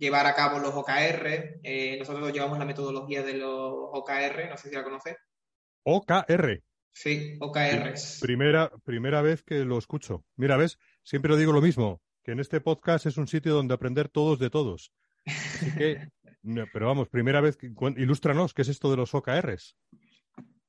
[0.00, 1.60] llevar a cabo los OKR.
[1.62, 5.16] Eh, nosotros llevamos la metodología de los OKR, no sé si la conoces.
[5.84, 6.62] OKR.
[6.92, 7.94] Sí, OKR.
[8.20, 10.24] Primera, primera vez que lo escucho.
[10.36, 14.08] Mira, ves, siempre digo lo mismo, que en este podcast es un sitio donde aprender
[14.08, 14.92] todos de todos.
[15.26, 16.08] Así que,
[16.72, 17.58] pero vamos, primera vez,
[17.96, 19.76] ilústranos, ¿qué es esto de los OKRs?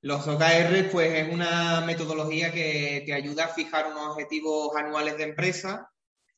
[0.01, 5.23] Los OKR, pues, es una metodología que te ayuda a fijar unos objetivos anuales de
[5.23, 5.90] empresa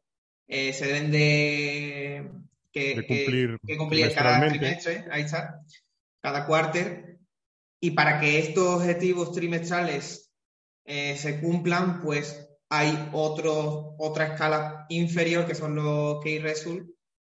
[0.47, 2.29] eh, se deben de,
[2.73, 5.61] cumplir, cumplir cada trimestre, ahí está,
[6.19, 7.19] cada cuarter.
[7.79, 10.29] Y para que estos objetivos trimestrales
[10.83, 16.89] eh, se cumplan, pues hay otro, otra escala inferior que son los key result,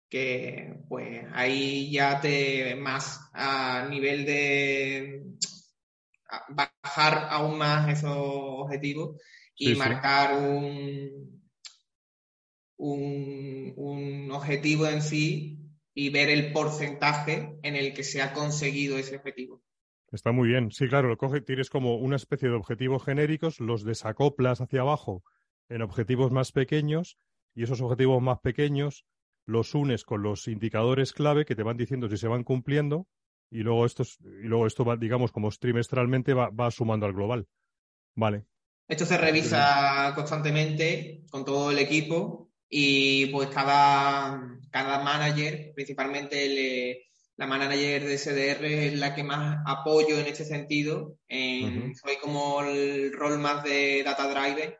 [0.08, 5.22] que pues ahí ya te más a nivel de
[6.48, 9.20] bajar aún más esos objetivos
[9.56, 11.42] y marcar un,
[12.76, 15.58] un, un objetivo en sí
[15.94, 19.62] y ver el porcentaje en el que se ha conseguido ese objetivo.
[20.10, 20.70] Está muy bien.
[20.70, 25.22] Sí, claro, lo coge, tienes como una especie de objetivos genéricos, los desacoplas hacia abajo
[25.68, 27.18] en objetivos más pequeños
[27.54, 29.04] y esos objetivos más pequeños
[29.44, 33.06] los unes con los indicadores clave que te van diciendo si se van cumpliendo
[33.50, 37.46] y luego esto, y luego esto va, digamos, como trimestralmente va, va sumando al global.
[38.14, 38.44] Vale.
[38.86, 47.08] Esto se revisa constantemente con todo el equipo y pues cada, cada manager, principalmente le,
[47.38, 51.16] la manager de SDR es la que más apoyo en este sentido.
[51.28, 54.76] Soy como el rol más de data driver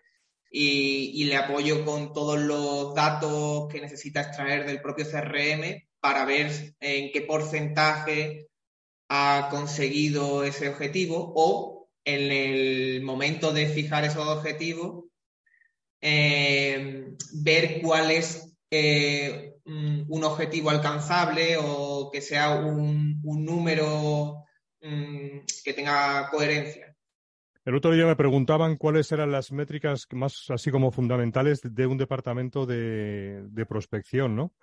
[0.51, 6.75] y, le apoyo con todos los datos que necesita extraer del propio CRM para ver
[6.81, 8.49] en qué porcentaje
[9.09, 15.05] ha conseguido ese objetivo o en el momento de fijar esos objetivos,
[16.01, 24.45] eh, ver cuál es eh, un objetivo alcanzable o que sea un, número
[24.81, 26.97] mm, que tenga coherencia.
[27.65, 31.99] El otro día me preguntaban cuáles eran las métricas más así como fundamentales de un
[31.99, 34.55] departamento de, prospección, ¿no?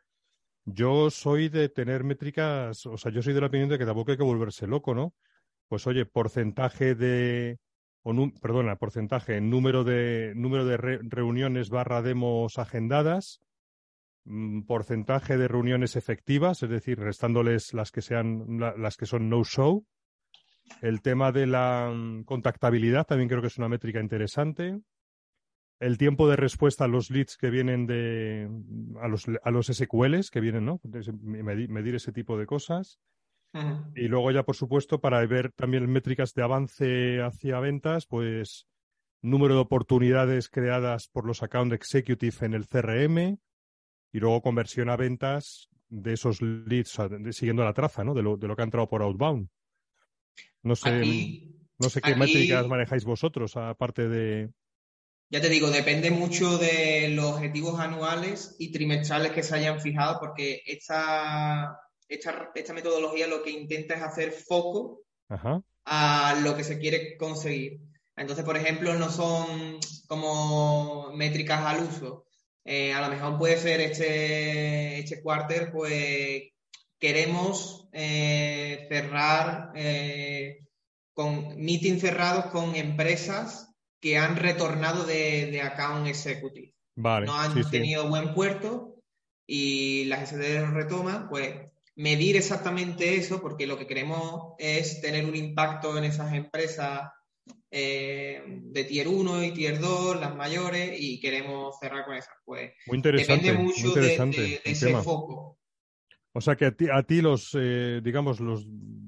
[0.66, 4.10] Yo soy de tener métricas, o sea, yo soy de la opinión de que tampoco
[4.10, 5.14] hay que volverse loco, ¿no?
[5.68, 7.60] Pues oye, porcentaje de,
[8.02, 13.40] o perdona, porcentaje, número de, número de reuniones barra demos agendadas,
[14.68, 19.86] porcentaje de reuniones efectivas, es decir, restándoles las que sean las que son no show.
[20.82, 24.80] El tema de la mm, contactabilidad también creo que es una métrica interesante.
[25.80, 28.50] El tiempo de respuesta a los leads que vienen de
[29.02, 30.80] a los, a los SQLs que vienen, ¿no?
[31.22, 33.00] Medir, ese tipo de cosas.
[33.96, 38.68] Y luego ya, por supuesto, para ver también métricas de avance hacia ventas, pues
[39.22, 43.40] número de oportunidades creadas por los account executive en el CRM,
[44.16, 46.98] y luego conversión a ventas de esos leads,
[47.32, 48.14] siguiendo la traza, ¿no?
[48.14, 49.50] De lo, de lo que ha entrado por outbound.
[50.64, 54.52] No sé, no sé qué métricas manejáis vosotros, aparte de.
[55.30, 60.18] Ya te digo, depende mucho de los objetivos anuales y trimestrales que se hayan fijado,
[60.22, 65.02] porque esta, esta, esta metodología lo que intenta es hacer foco
[65.84, 67.82] a lo que se quiere conseguir.
[68.16, 72.25] Entonces, por ejemplo, no son como métricas al uso,
[72.66, 76.44] eh, a lo mejor puede ser este, este quarter, pues
[77.00, 80.66] queremos eh, cerrar eh,
[81.14, 86.74] con meetings cerrados con empresas que han retornado de, de account executive.
[86.96, 88.96] Vale, no han tenido buen puerto
[89.46, 95.36] y las SDR retoman, pues medir exactamente eso, porque lo que queremos es tener un
[95.36, 97.12] impacto en esas empresas
[97.72, 102.34] eh, de tier 1 y tier 2, las mayores, y queremos cerrar con esas.
[102.44, 105.60] Pues muy interesante, depende mucho de, ese foco.
[106.34, 108.68] O sea que a ti, los, eh, digamos, los,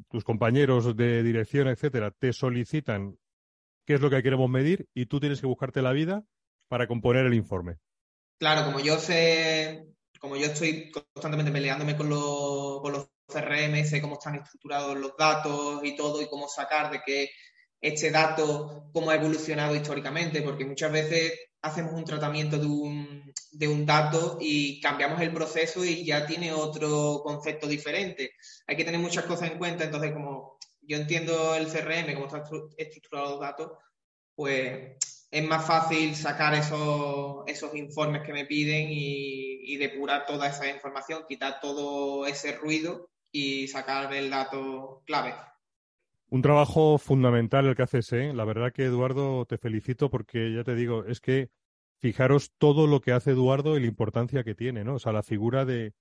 [0.10, 3.18] tus compañeros de dirección, etcétera, te solicitan
[3.86, 6.24] qué es lo que queremos medir y tú tienes que buscarte la vida
[6.70, 7.78] para componer el informe.
[8.40, 9.88] Claro, como yo sé,
[10.20, 15.16] como yo estoy constantemente peleándome con los, con los CRM, sé cómo están estructurados los
[15.18, 17.30] datos y todo y cómo sacar de qué
[17.82, 23.68] este dato, cómo ha evolucionado históricamente, porque muchas veces hacemos un tratamiento de un, de
[23.68, 28.32] un dato y cambiamos el proceso y ya tiene otro concepto diferente.
[28.68, 32.44] Hay que tener muchas cosas en cuenta, entonces como yo entiendo el CRM, cómo están
[32.78, 33.72] estructurados los datos,
[34.36, 34.98] pues
[35.30, 40.68] es más fácil sacar esos, esos informes que me piden y, y depurar toda esa
[40.70, 45.34] información, quitar todo ese ruido y sacar el dato clave.
[46.30, 48.34] Un trabajo fundamental el que haces, ¿eh?
[48.34, 51.50] La verdad que Eduardo te felicito porque ya te digo, es que
[52.00, 54.96] fijaros todo lo que hace Eduardo y la importancia que tiene, ¿no?
[54.96, 55.94] O sea, la figura de,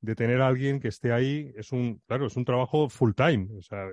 [0.00, 3.48] de tener a alguien que esté ahí es un, claro, es un trabajo full time.
[3.56, 3.86] O sea,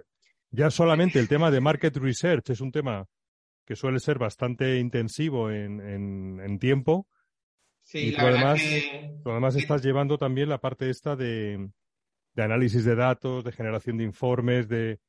[0.52, 3.06] ya solamente el tema de market research es un tema
[3.66, 5.82] que suele ser bastante intensivo en,
[6.40, 7.08] en, tiempo.
[7.84, 8.62] Sí, y tú además,
[9.26, 11.70] además estás llevando también la parte esta de,
[12.34, 15.00] de análisis de datos, de generación de informes, de,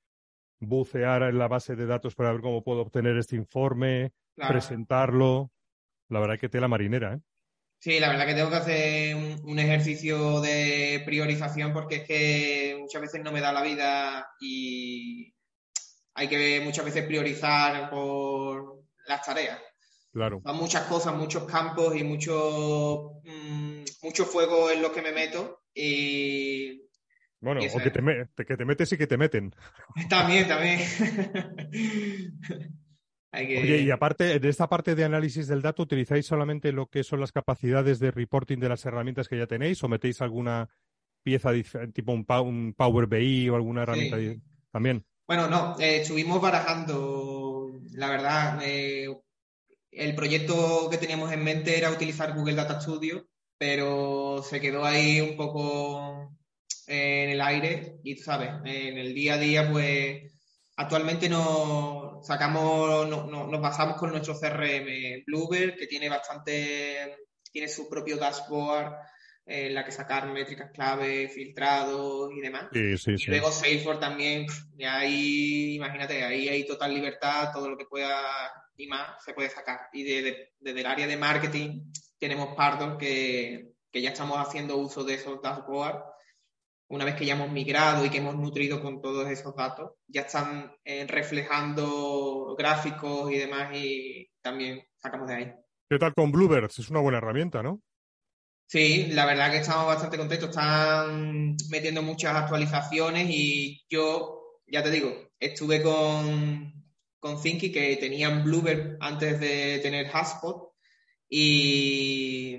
[0.61, 5.51] bucear en la base de datos para ver cómo puedo obtener este informe, presentarlo.
[6.09, 7.21] La verdad que tela marinera, ¿eh?
[7.81, 13.03] Sí, la verdad que tengo que hacer un, ejercicio de priorización porque es que muchas
[13.03, 15.33] veces no me da la vida y
[16.15, 19.61] hay que muchas veces priorizar por las tareas.
[20.13, 20.41] Claro.
[20.45, 25.63] Son muchas cosas, muchos campos y mucho, mm, mucho fuego en los que me meto.
[25.73, 26.88] Y
[27.41, 29.55] bueno, o que te, que te metes y que te meten.
[30.09, 30.81] También, también.
[33.33, 37.21] Oye, y aparte de esta parte de análisis del dato, ¿utilizáis solamente lo que son
[37.21, 40.71] las capacidades de reporting de las herramientas que ya tenéis o metéis alguna
[41.23, 41.51] pieza
[41.93, 44.17] tipo un, un Power BI o alguna herramienta
[44.73, 45.05] también?
[45.27, 49.15] Bueno, no, eh, estuvimos barajando, la verdad, eh,
[49.93, 53.29] el proyecto que teníamos en mente era utilizar Google Data Studio,
[53.59, 56.33] pero se quedó ahí un poco
[56.89, 60.33] en el aire y, sabes, en el día a día, pues
[60.77, 68.17] actualmente nos sacamos, nos basamos con nuestro CRM Bluebird, que tiene bastante, tiene su propio
[68.17, 68.95] dashboard
[69.45, 72.69] en la que sacar métricas clave, filtrados y demás.
[72.73, 78.23] y luego Salesforce también, y ahí, imagínate, ahí hay total libertad, todo lo que pueda
[78.77, 79.89] y más se puede sacar.
[79.93, 85.15] Y desde, el área de marketing tenemos Pardon que, que ya estamos haciendo uso de
[85.15, 86.05] esos dashboards
[86.89, 90.23] una vez que ya hemos migrado y que hemos nutrido con todos esos datos, ya
[90.23, 95.53] están eh, reflejando gráficos y demás y también sacamos de ahí.
[95.89, 96.79] ¿Qué tal con Bluebirds?
[96.79, 97.83] Es una buena herramienta, ¿no?
[98.67, 100.51] Sí, la verdad que estamos bastante contentos.
[100.51, 106.73] Están metiendo muchas actualizaciones y yo, ya te digo, estuve con,
[107.19, 110.73] con Thinky que tenían Bluebird antes de tener Hotspot
[111.29, 112.59] y,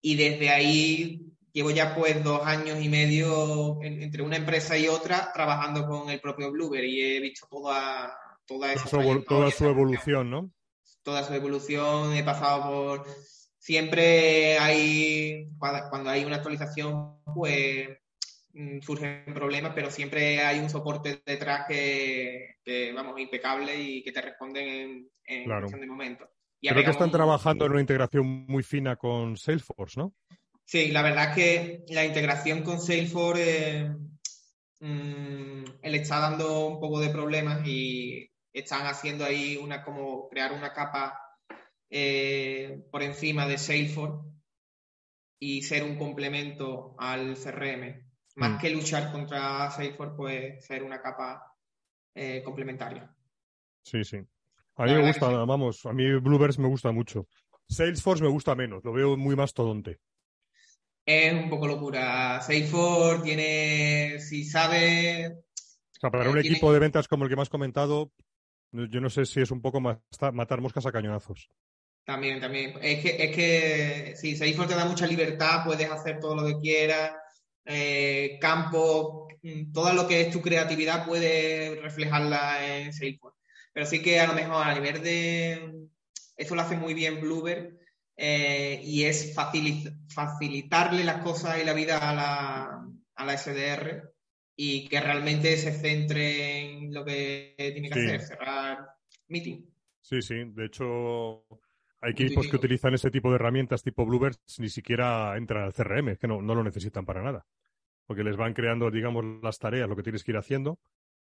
[0.00, 1.25] y desde ahí
[1.56, 6.20] llevo ya pues dos años y medio entre una empresa y otra trabajando con el
[6.20, 8.90] propio Blueberry y he visto toda, toda esa
[9.26, 10.50] toda su evolución, ¿no?
[11.02, 13.06] Toda su evolución, he pasado por...
[13.58, 17.88] Siempre hay, cuando hay una actualización, pues
[18.52, 22.58] mm, surgen problemas, pero siempre hay un soporte detrás que,
[22.94, 25.68] vamos, impecable y que te responden en, en claro.
[25.68, 26.28] de momento.
[26.60, 30.12] Creo que están trabajando en una integración muy fina con Salesforce, ¿no?
[30.66, 33.96] Sí, la verdad es que la integración con Salesforce eh,
[34.80, 40.52] mm, le está dando un poco de problemas y están haciendo ahí una como crear
[40.52, 41.20] una capa
[41.88, 44.28] eh, por encima de Salesforce
[45.38, 48.04] y ser un complemento al CRM.
[48.34, 48.58] Más mm.
[48.58, 51.54] que luchar contra Salesforce, pues ser una capa
[52.12, 53.14] eh, complementaria.
[53.84, 54.16] Sí, sí.
[54.74, 57.28] A mí me gusta, vamos, a mí Bluebirds me gusta mucho.
[57.68, 60.00] Salesforce me gusta menos, lo veo muy más todonte
[61.06, 62.40] es un poco locura.
[62.42, 65.44] Salesforce tiene, si sabe...
[66.00, 68.12] para un equipo de ventas como el que me has comentado,
[68.72, 71.48] yo no sé si es un poco matar moscas a cañonazos.
[72.04, 72.74] También, también.
[72.82, 76.60] Es que, es que si Salesforce te da mucha libertad, puedes hacer todo lo que
[76.60, 77.12] quieras.
[77.64, 83.38] Eh, campo, mm, todo lo que es tu creatividad puedes reflejarla en Salesforce.
[83.72, 85.88] Pero sí que a lo mejor a nivel de...
[86.36, 87.76] Eso lo hace muy bien Bluebird
[88.16, 94.12] eh, y es facilitarle las cosas y la vida a la, a la SDR
[94.56, 98.88] y que realmente se centre en lo que tiene que hacer, cerrar
[99.28, 99.66] meeting.
[100.00, 100.44] Sí, sí.
[100.46, 101.44] De hecho,
[102.00, 106.10] hay equipos que utilizan ese tipo de herramientas tipo Bluebirds ni siquiera entran al CRM,
[106.10, 107.46] es que no, no lo necesitan para nada.
[108.06, 110.78] Porque les van creando, digamos, las tareas, lo que tienes que ir haciendo,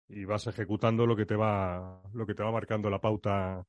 [0.07, 3.65] y vas ejecutando lo que te va, lo que te va marcando la pauta,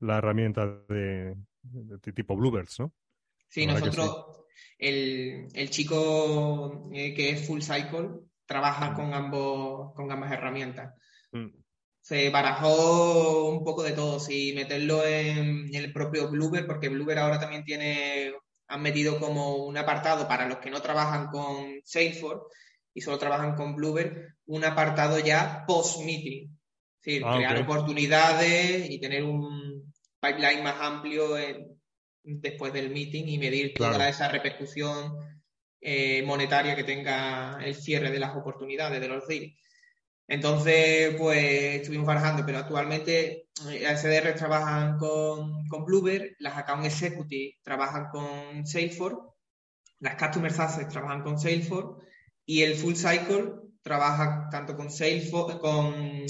[0.00, 1.36] la herramienta de, de
[2.14, 2.92] tipo Bluebirds, ¿no?
[3.48, 4.44] Sí, nosotros,
[4.78, 8.10] El, el, chico eh, que es Full Cycle
[8.46, 10.94] trabaja con, ambos, con ambas herramientas.
[11.32, 11.48] Mm.
[12.00, 17.40] Se barajó un poco de todo, si meterlo en, el propio Bluebird, porque Bluebird ahora
[17.40, 18.32] también tiene,
[18.68, 22.46] han metido como un apartado para los que no trabajan con Salesforce
[22.94, 26.44] y solo trabajan con Bluebird, un apartado ya post-meeting.
[26.44, 29.59] Es decir, ah, crear oportunidades y tener un,
[30.20, 31.36] pipeline más amplio
[32.22, 35.16] después del meeting y medir toda esa repercusión
[35.80, 39.54] eh, monetaria que tenga el cierre de las oportunidades de los deals.
[40.28, 43.48] Entonces, pues estuvimos barajando, pero actualmente
[43.80, 49.16] las eh, SDR trabajan con, con Bluebird, las Account Executive trabajan con Salesforce,
[49.98, 52.06] las Customer Success trabajan con Salesforce
[52.46, 56.26] y el Full Cycle trabaja tanto con Salesforce, con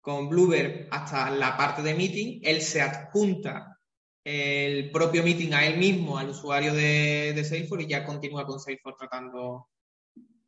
[0.00, 3.78] con Bluebird hasta la parte de meeting, él se adjunta
[4.24, 8.98] el propio meeting a él mismo, al usuario de, Salesforce, y ya continúa con Salesforce
[8.98, 9.68] tratando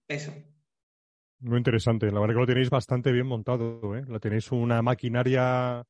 [0.07, 0.33] eso.
[1.41, 2.11] Muy interesante.
[2.11, 3.97] La verdad que lo tenéis bastante bien montado.
[3.97, 4.05] ¿eh?
[4.07, 5.83] La tenéis una maquinaria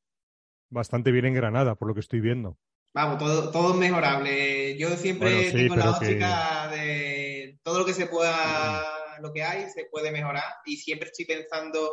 [0.69, 2.57] bastante bien engranada, por lo que estoy viendo.
[2.93, 4.77] Vamos, todo, todo mejorable.
[4.77, 8.83] Yo siempre tengo la óptica de todo lo que se pueda,
[9.21, 10.43] lo que hay, se puede mejorar.
[10.65, 11.91] Y siempre estoy pensando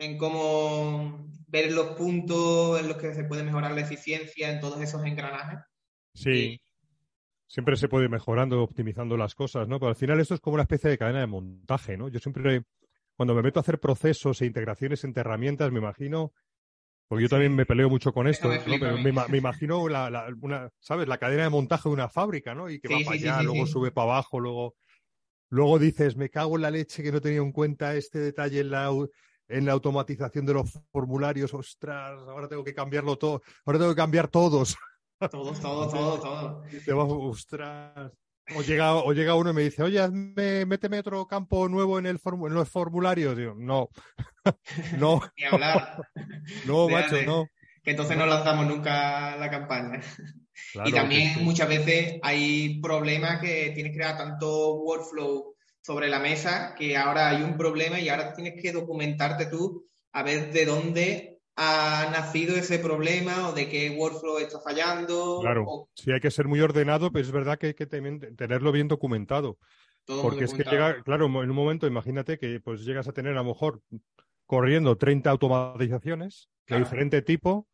[0.00, 4.80] en cómo ver los puntos en los que se puede mejorar la eficiencia en todos
[4.80, 5.60] esos engranajes.
[6.14, 6.60] Sí.
[7.46, 9.78] Siempre se puede ir mejorando, optimizando las cosas, ¿no?
[9.78, 12.08] Pero al final esto es como una especie de cadena de montaje, ¿no?
[12.08, 12.62] Yo siempre,
[13.14, 16.32] cuando me meto a hacer procesos e integraciones entre herramientas, me imagino,
[17.06, 21.08] porque yo también me peleo mucho con esto, me, imagino la, una, ¿sabes?
[21.08, 22.70] La cadena de montaje de una fábrica, ¿no?
[22.70, 24.76] Y que va para allá, luego sube para abajo, luego,
[25.50, 28.70] luego dices, me cago en la leche que no tenía en cuenta este detalle en
[28.70, 28.90] la,
[29.50, 34.00] en la automatización de los formularios, ostras, ahora tengo que cambiarlo todo, ahora tengo que
[34.00, 34.76] cambiar todos.
[35.30, 36.62] Todos, todo, todo, todo.
[36.82, 38.12] te vas, ostras.
[38.56, 42.18] O llega, o llega uno y me dice, oye, méteme otro campo nuevo en, el
[42.24, 43.36] en los formularios.
[43.36, 43.90] Digo, no.
[44.98, 45.20] no.
[45.36, 46.02] Ni hablar.
[46.64, 47.46] no, macho, no.
[47.82, 50.00] Que entonces no lanzamos nunca la campaña.
[50.84, 56.74] y también muchas veces hay problemas que tienes que crear tanto workflow sobre la mesa
[56.76, 61.40] que ahora hay un problema y ahora tienes que documentarte tú a ver de dónde
[61.56, 65.40] ha nacido ese problema o de qué workflow está fallando.
[65.40, 68.88] Claro, sí hay que ser muy ordenado, pero es verdad que hay que tenerlo bien
[68.88, 69.58] documentado.
[70.06, 73.42] porque es que llega, claro, en un momento, imagínate que pues llegas a tener a
[73.42, 73.82] lo mejor
[74.46, 77.68] corriendo 30 automatizaciones de diferente tipo.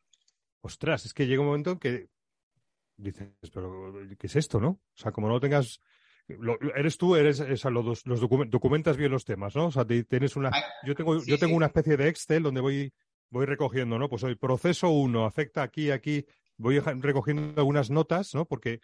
[0.62, 2.08] Ostras, es que llega un momento en que
[2.96, 4.68] dices, pero ¿qué es esto, no?
[4.68, 5.80] O sea, como no tengas
[6.74, 8.04] eres tú, eres, los,
[8.50, 9.66] documentas bien los temas, ¿no?
[9.66, 10.50] O sea, tienes una,
[10.84, 12.92] yo tengo, yo tengo una especie de Excel donde voy,
[13.30, 14.08] voy recogiendo, ¿no?
[14.08, 18.44] Pues el proceso 1 afecta aquí, aquí, voy recogiendo algunas notas, ¿no?
[18.44, 18.80] Porque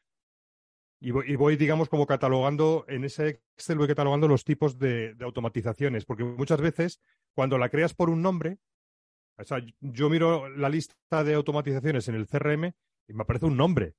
[1.05, 6.23] y voy, digamos, como catalogando, en ese Excel voy catalogando los tipos de, automatizaciones, porque
[6.23, 7.01] muchas veces
[7.35, 8.59] cuando la creas por un nombre,
[9.37, 12.73] o sea, yo miro la lista de automatizaciones en el CRM
[13.09, 13.95] y me aparece un nombre.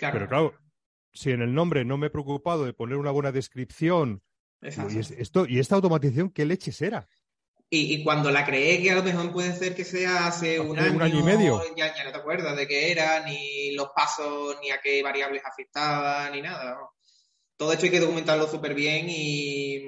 [0.00, 0.54] Pero claro,
[1.16, 4.22] si en el nombre no me he preocupado de poner una buena descripción,
[4.62, 7.08] y, esto, y esta automatización, ¿qué leches era?
[7.68, 10.92] Y, cuando la creé, que a lo mejor puede ser que sea hace un, año,
[10.92, 14.70] un año y medio, ya, no te acuerdas de qué era, ni los pasos, ni
[14.70, 16.78] a qué variables afectaba, ni nada.
[17.56, 19.82] Todo esto hay que documentarlo súper bien y,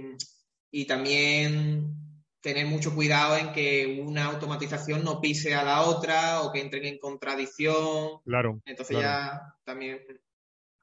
[0.73, 1.95] y también
[2.41, 6.85] tener mucho cuidado en que una automatización no pise a la otra o que entren
[6.85, 8.21] en contradicción.
[8.25, 8.61] Claro.
[8.65, 10.01] Entonces ya también.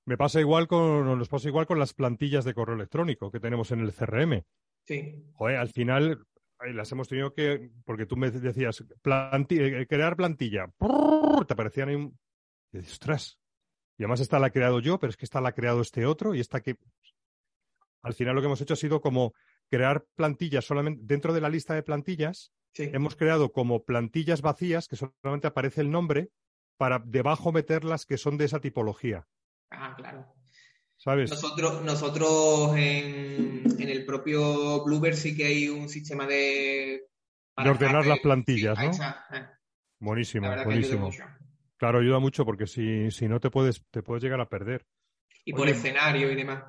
[0.06, 3.72] Me pasa igual con, nos pasa igual con las plantillas de correo electrónico que tenemos
[3.72, 4.44] en el CRM.
[4.86, 5.26] Sí.
[5.34, 6.26] Joder, al final
[6.74, 10.72] las hemos tenido que, porque tú me decías, eh, crear plantilla,
[11.48, 12.18] te aparecían ahí un...
[12.72, 13.40] Y dices, ostras,
[13.98, 16.06] y además esta la he creado yo, pero es que esta la ha creado este
[16.06, 16.78] otro y esta que...
[18.02, 19.34] Al final lo que hemos hecho ha sido como
[19.70, 22.52] crear plantillas solamente dentro de la lista de plantillas.
[22.78, 26.30] Hemos creado como plantillas vacías que solamente aparece el nombre
[26.78, 29.26] para debajo meterlas que son de esa tipología.
[29.72, 30.36] Ah, claro.
[31.06, 37.04] Nosotros, nosotros en, el propio Bluebird sí que hay un sistema de...
[37.58, 38.92] De ordenar las plantillas, ¿no?
[39.38, 39.48] Eh.
[40.00, 41.12] Buenísimo, buenísimo.
[41.78, 44.86] Claro, ayuda mucho porque si, si no te puedes, te puedes llegar a perder.
[45.46, 46.64] Y por escenario y demás.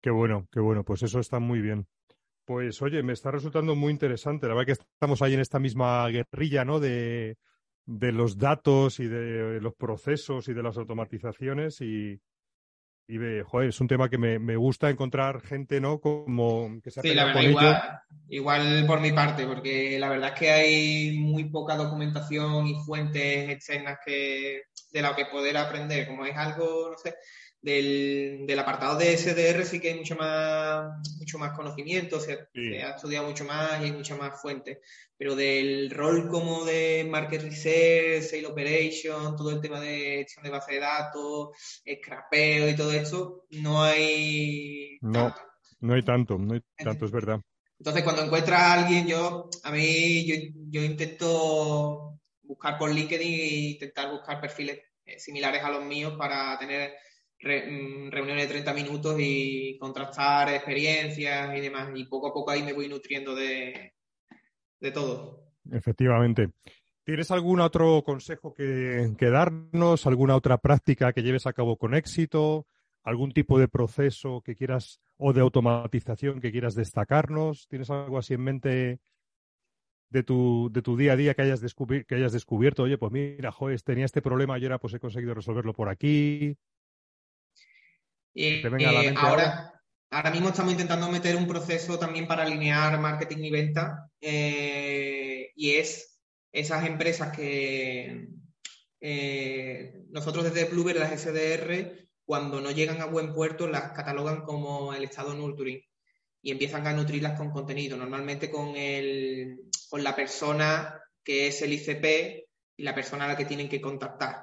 [0.00, 0.84] Qué bueno, qué bueno.
[0.84, 1.86] Pues eso está muy bien.
[2.44, 4.46] Pues oye, me está resultando muy interesante.
[4.46, 6.80] La verdad que estamos ahí en esta misma guerrilla, ¿no?
[6.80, 7.36] De,
[7.86, 12.20] de los datos y de los procesos y de las automatizaciones y,
[13.08, 16.00] y ve, joder, es un tema que me, me, gusta encontrar gente, ¿no?
[16.00, 20.38] Como que se Sí, la verdad, igual, igual por mi parte, porque la verdad es
[20.38, 26.26] que hay muy poca documentación y fuentes externas que de la que poder aprender, como
[26.26, 27.14] es algo, no sé,
[27.66, 32.48] del, del, apartado de SDR sí que hay mucho más, mucho más conocimiento, se,
[32.84, 34.78] ha estudiado mucho más y hay mucha más fuentes.
[35.18, 40.50] Pero del rol como de market research, sale operation, todo el tema de gestión de
[40.50, 41.48] base de datos,
[42.00, 44.98] scrapeo y todo esto, no hay.
[45.00, 45.34] No,
[45.80, 47.40] no hay tanto, no hay tanto, es verdad.
[47.80, 50.36] Entonces, cuando encuentras a alguien, yo, a mí, yo,
[50.70, 56.56] yo intento buscar por LinkedIn e intentar buscar perfiles eh, similares a los míos para
[56.58, 56.94] tener
[57.42, 61.90] Mm, reuniones de 30 minutos y contrastar experiencias y demás.
[61.94, 63.94] Y poco a poco ahí me voy nutriendo de,
[64.80, 65.52] de todo.
[65.70, 66.50] Efectivamente.
[67.04, 70.06] ¿Tienes algún otro consejo que, que, darnos?
[70.06, 72.66] ¿Alguna otra práctica que lleves a cabo con éxito?
[73.04, 77.68] ¿Algún tipo de proceso que quieras o de automatización que quieras destacarnos?
[77.68, 79.00] ¿Tienes algo así en mente
[80.10, 81.60] de tu, de tu día a día que hayas,
[82.08, 82.82] que hayas descubierto?
[82.82, 86.56] Oye, pues mira, joder, tenía este problema y ahora pues he conseguido resolverlo por aquí.
[88.38, 89.72] Eh, eh, ahora,
[90.10, 95.70] ahora, mismo estamos intentando meter un proceso también para alinear marketing y venta eh, y
[95.70, 96.20] es
[96.52, 98.28] esas empresas que
[100.10, 105.04] nosotros desde Bluebird, las SDR, cuando no llegan a buen puerto las catalogan como el
[105.04, 105.80] estado nurturing
[106.42, 111.72] y empiezan a nutrirlas con contenido, normalmente con el, con la persona que es el
[111.72, 112.44] ICP
[112.76, 114.42] y la persona a la que tienen que contactar.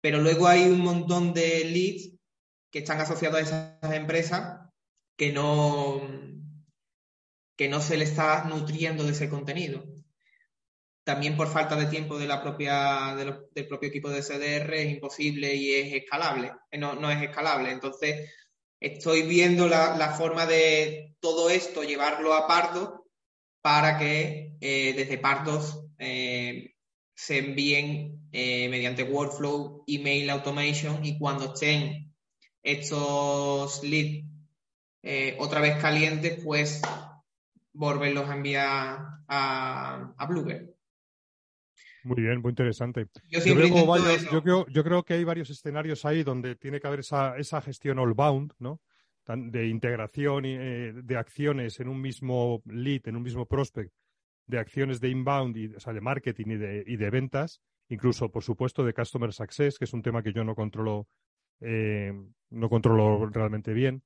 [0.00, 2.17] Pero luego hay un montón de leads
[2.70, 3.42] que están asociados a
[3.80, 4.68] esas empresas
[5.16, 6.00] que no,
[7.56, 9.84] que no se le está nutriendo de ese contenido.
[11.04, 15.54] También por falta de tiempo de la propia, del propio equipo de CDR es imposible
[15.54, 16.52] y es escalable.
[16.72, 17.72] No, no es escalable.
[17.72, 18.30] Entonces,
[18.78, 23.06] estoy viendo la, forma de todo esto llevarlo a Pardo
[23.62, 26.74] para que eh, desde Pardos eh,
[27.14, 32.07] se envíen eh, mediante workflow, email automation y cuando estén
[32.62, 34.26] estos leads
[35.38, 36.82] otra vez calientes, pues
[37.72, 38.98] volverlos a enviar
[39.28, 40.70] a, a Bluebird.
[42.04, 43.06] Muy bien, muy interesante.
[43.28, 43.40] Yo,
[44.42, 47.98] creo, yo, creo, que hay varios escenarios ahí donde tiene que haber esa, esa gestión
[47.98, 48.80] all-bound, ¿no?
[49.26, 53.92] de integración eh, de acciones en un mismo lead, en un mismo prospect,
[54.46, 58.30] de acciones de inbound, y, o sea, de marketing y de, y de ventas, incluso,
[58.30, 61.08] por supuesto, de customer success, que es un tema que yo no controlo,
[61.60, 62.12] eh,
[62.50, 64.02] no controlo realmente bien.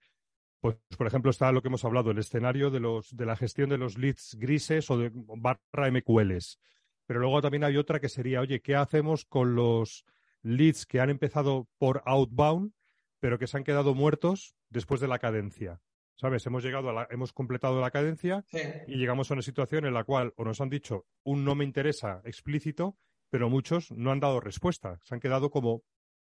[0.61, 3.71] Pues, por ejemplo, está lo que hemos hablado, el escenario de, los, de la gestión
[3.71, 6.61] de los leads grises o de barra MQLs.
[7.07, 10.05] Pero luego también hay otra que sería, oye, ¿qué hacemos con los
[10.43, 12.73] leads que han empezado por outbound,
[13.19, 15.81] pero que se han quedado muertos después de la cadencia?
[16.15, 16.47] ¿Sabes?
[16.47, 18.45] Hemos llegado a la, hemos completado la cadencia
[18.87, 21.65] y llegamos a una situación en la cual o nos han dicho un no me
[21.65, 22.97] interesa explícito,
[23.31, 25.01] pero muchos no han dado respuesta.
[25.03, 25.83] Se han quedado como,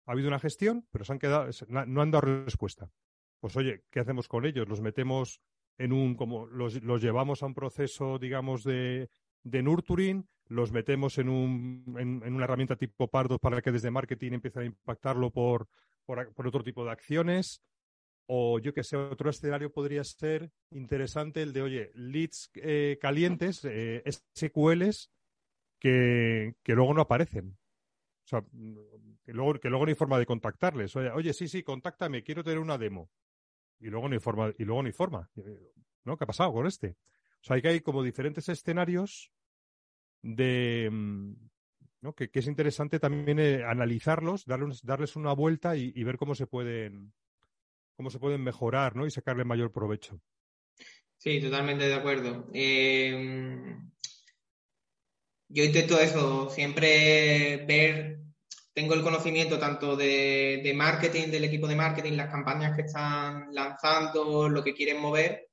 [0.07, 2.91] ha habido una gestión, pero se han quedado, no han dado respuesta.
[3.41, 4.69] Pues oye, ¿qué hacemos con ellos?
[4.69, 5.41] ¿Los metemos
[5.79, 9.11] en un, como, los, los llevamos a un proceso, digamos, de,
[9.43, 14.33] de nurturing, los metemos en, un, en, una herramienta tipo Pardo para que desde marketing
[14.33, 15.69] empiece a impactarlo por,
[16.05, 17.63] por, otro tipo de acciones.
[18.27, 23.65] O yo que sé, otro escenario podría ser interesante el de, oye, leads eh, calientes,
[23.65, 24.03] eh,
[24.37, 25.11] SQLs,
[25.81, 27.59] que, que luego no aparecen.
[28.25, 28.45] O sea,
[29.25, 30.95] que luego, que luego no hay forma de contactarles.
[30.97, 33.11] Oye, sí, sí, contáctame, quiero tener una demo.
[33.81, 35.31] Y luego no hay forma, y luego no hay forma.
[36.05, 36.17] ¿No?
[36.17, 36.97] ¿Qué ha pasado con este?
[37.41, 39.33] O sea, hay que hay como diferentes escenarios
[40.23, 41.33] de mm,
[42.03, 42.15] ¿no?
[42.15, 47.13] que, es interesante también eh, analizarlos, darles, darles una vuelta y, ver cómo se pueden
[47.97, 49.07] cómo se pueden mejorar, ¿no?
[49.07, 50.21] Y sacarle mayor provecho.
[51.17, 52.49] Sí, totalmente de acuerdo.
[52.53, 53.92] Em,
[55.53, 58.19] yo intento eso, siempre ver,
[58.73, 64.49] tengo el conocimiento tanto de, marketing, del equipo de marketing, las campañas que están lanzando,
[64.49, 65.49] lo que quieren mover,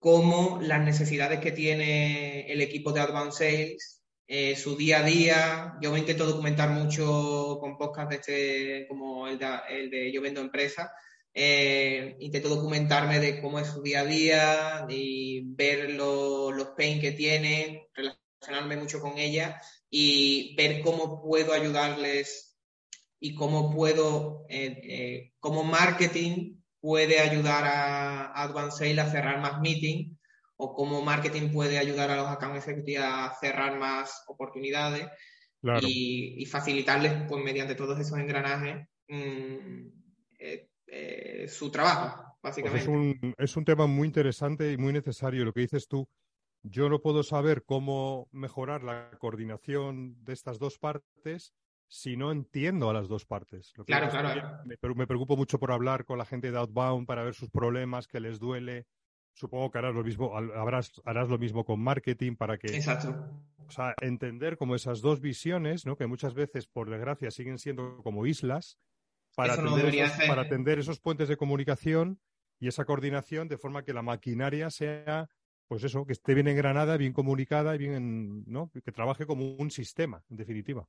[0.00, 5.74] como las necesidades que tiene el equipo de Advanced Sales, eh, su día a día.
[5.80, 10.92] Yo intento documentar mucho con podcasts de este, como el de, Yo Vendo Empresa.
[11.32, 17.12] Eh, intento documentarme de cómo es su día a día y ver los pain que
[17.12, 17.80] tienen,
[18.46, 22.56] relacionarme mucho con ella y ver cómo puedo ayudarles
[23.20, 30.18] y cómo puedo, eh, como marketing, puede ayudar a, Advanced Sales a cerrar más meetings
[30.56, 35.08] o cómo marketing puede ayudar a los account executives a cerrar más oportunidades
[35.80, 39.86] y, facilitarles pues mediante todos esos engranajes mm,
[40.38, 42.82] eh, eh, su trabajo, pues básicamente.
[42.82, 46.06] es, un, es un tema muy interesante y muy necesario lo que dices tú.
[46.66, 51.54] Yo no puedo saber cómo mejorar la coordinación de estas dos partes
[51.88, 53.74] si no entiendo a las dos partes.
[53.86, 54.58] claro, claro.
[54.64, 58.08] Me, me, preocupo mucho por hablar con la gente de Outbound para ver sus problemas,
[58.08, 58.86] que les duele.
[59.34, 62.74] Supongo que harás lo mismo, harás, harás lo mismo con marketing para que.
[62.74, 63.14] Exacto.
[63.66, 65.96] O sea, entender como esas dos visiones, ¿no?
[65.96, 68.78] Que muchas veces, por desgracia, siguen siendo como islas,
[69.34, 72.20] para, atender, esos, para atender esos puentes de comunicación
[72.58, 75.28] y esa coordinación de forma que la maquinaria sea
[75.68, 78.70] pues eso, que esté bien engranada, bien comunicada y bien, ¿no?
[78.70, 80.86] Que trabaje como un sistema, en definitiva.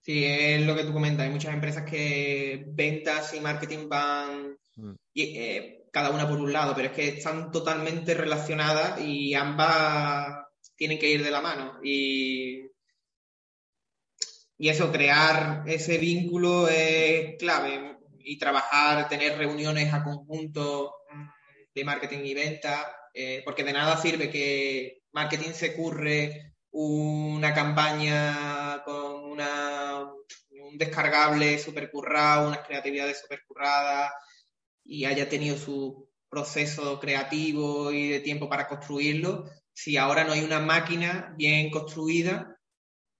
[0.00, 1.26] Sí, es lo que tú comentas.
[1.26, 4.92] Hay muchas empresas que ventas y marketing van mm.
[5.14, 10.46] eh, cada una por un lado, pero es que están totalmente relacionadas y ambas
[10.76, 11.78] tienen que ir de la mano.
[11.82, 12.62] Y,
[14.56, 21.28] y eso, crear ese vínculo es clave y trabajar, tener reuniones a conjunto mm,
[21.74, 28.82] de marketing y venta, eh, porque de nada sirve que marketing se curre una campaña
[28.84, 34.12] con una, un descargable super currado, unas creatividades super curradas
[34.84, 40.42] y haya tenido su proceso creativo y de tiempo para construirlo, si ahora no hay
[40.42, 42.56] una máquina bien construida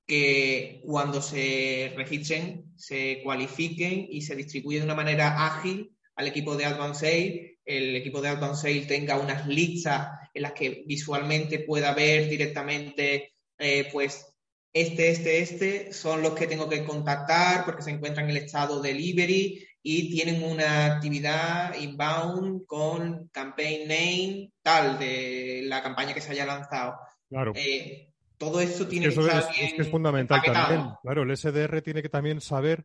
[0.07, 6.57] que cuando se registren, se cualifiquen y se distribuye de una manera ágil al equipo
[6.57, 11.95] de Advanced el equipo de Outbound Sale tenga unas listas en las que visualmente pueda
[11.95, 14.27] ver directamente, eh, pues,
[14.73, 18.81] este, este, este son los que tengo que contactar porque se encuentran en el estado
[18.81, 26.33] delivery y tienen una actividad inbound con campaign name tal de la campaña que se
[26.33, 26.97] haya lanzado.
[27.29, 27.53] Claro.
[27.57, 30.89] Eh, todo eso tiene que, estar es, que es fundamental también.
[31.03, 32.85] Claro, el SDR tiene que también saber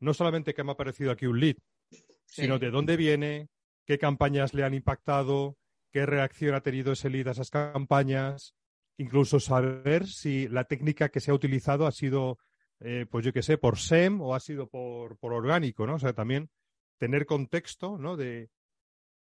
[0.00, 1.56] no solamente que me ha aparecido aquí un lead,
[2.26, 3.48] sino de dónde viene,
[3.86, 5.56] qué campañas le han impactado,
[5.92, 8.54] qué reacción ha tenido ese lead a esas campañas,
[8.98, 12.38] incluso saber si la técnica que se ha utilizado ha sido,
[12.80, 15.94] eh, pues yo qué sé, por SEM o ha sido por, por, orgánico, ¿no?
[15.94, 16.50] O sea, también
[16.98, 18.16] tener contexto, ¿no?
[18.16, 18.50] De,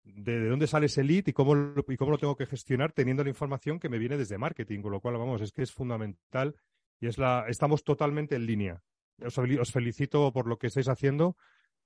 [0.03, 3.23] de, dónde sale ese lead y cómo, lo, y cómo lo tengo que gestionar teniendo
[3.23, 6.55] la información que me viene desde marketing, con lo cual, vamos, es que es fundamental
[6.99, 8.81] y es la, estamos totalmente en línea.
[9.23, 11.35] Os, os felicito por lo que estáis haciendo,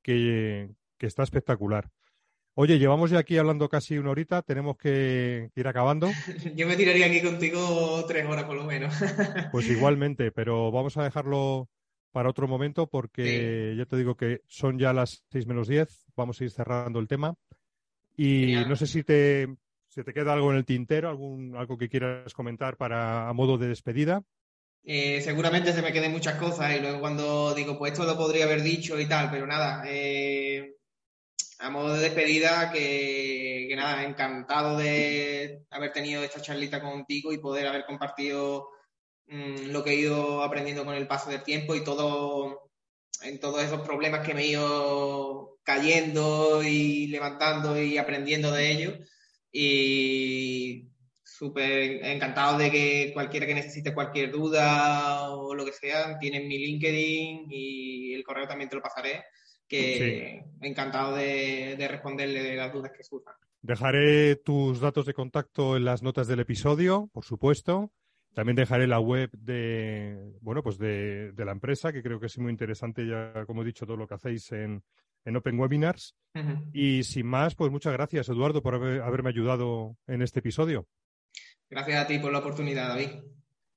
[0.02, 1.90] que, que está espectacular.
[2.60, 6.10] Oye, llevamos ya aquí hablando casi una horita, tenemos que ir acabando.
[6.56, 8.96] Yo me tiraría aquí contigo tres horas por lo menos.
[9.52, 11.70] Pues igualmente, pero vamos a dejarlo
[12.12, 16.42] para otro momento porque ya te digo que son ya las seis menos diez, vamos
[16.42, 17.36] a ir cerrando el tema.
[18.18, 19.48] Y no sé si te,
[19.94, 23.68] te queda algo en el tintero, algún, algo que quieras comentar para a modo de
[23.68, 24.24] despedida.
[24.84, 28.46] Eh, seguramente se me queden muchas cosas y luego cuando digo, pues esto lo podría
[28.46, 30.74] haber dicho y tal, pero nada, eh,
[31.60, 37.68] a modo de despedida, que, nada, encantado de haber tenido esta charlita contigo y poder
[37.68, 38.70] haber compartido
[39.28, 42.72] mm, lo que he ido aprendiendo con el paso del tiempo y todo
[43.24, 48.94] en todos esos problemas que me he ido cayendo y levantando y aprendiendo de ellos.
[49.52, 50.90] Y
[51.24, 56.58] súper encantado de que cualquiera que necesite cualquier duda o lo que sea, tienen mi
[56.58, 59.24] LinkedIn y el correo también te lo pasaré
[59.68, 63.36] que encantado de, responderle las dudas que surjan.
[63.62, 67.92] Dejaré tus datos de contacto en las notas del episodio, por supuesto.
[68.34, 72.52] También dejaré la web de, bueno, pues de, la empresa, que creo que es muy
[72.52, 74.84] interesante ya, como he dicho, todo lo que hacéis en,
[75.36, 76.16] Open Webinars.
[76.72, 80.88] Y sin más, pues muchas gracias, Eduardo, por haberme ayudado en este episodio.
[81.70, 83.10] Gracias a ti por la oportunidad, David.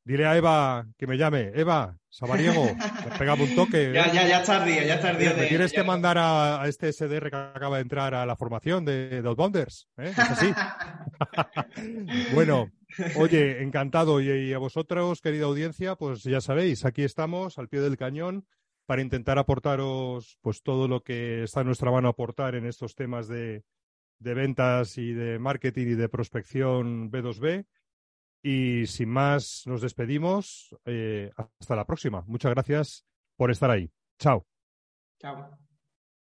[0.05, 1.51] Dile a Eva que me llame.
[1.55, 2.66] Eva, Sabariego,
[3.20, 3.92] pegamos un toque.
[3.92, 5.12] Ya, ya, ya está día, ya.
[5.12, 9.20] ¿Me tienes que mandar a, este SDR que acaba de entrar a la formación de,
[9.20, 9.88] de Outbounders?
[9.98, 10.12] ¿eh?
[10.16, 10.50] ¿Es así?
[12.34, 12.70] bueno,
[13.16, 14.22] oye, encantado.
[14.22, 18.46] Y, a vosotros, querida audiencia, pues ya sabéis, aquí estamos al pie del cañón
[18.86, 23.28] para intentar aportaros pues todo lo que está en nuestra mano aportar en estos temas
[23.28, 23.64] de,
[24.18, 27.66] de ventas y de marketing y de prospección B2B.
[28.42, 30.74] Y sin más, nos despedimos.
[30.86, 32.24] Eh, hasta la próxima.
[32.26, 33.09] Muchas gracias
[33.41, 33.91] por estar ahí.
[34.18, 34.45] Chao.
[35.18, 35.69] Chao.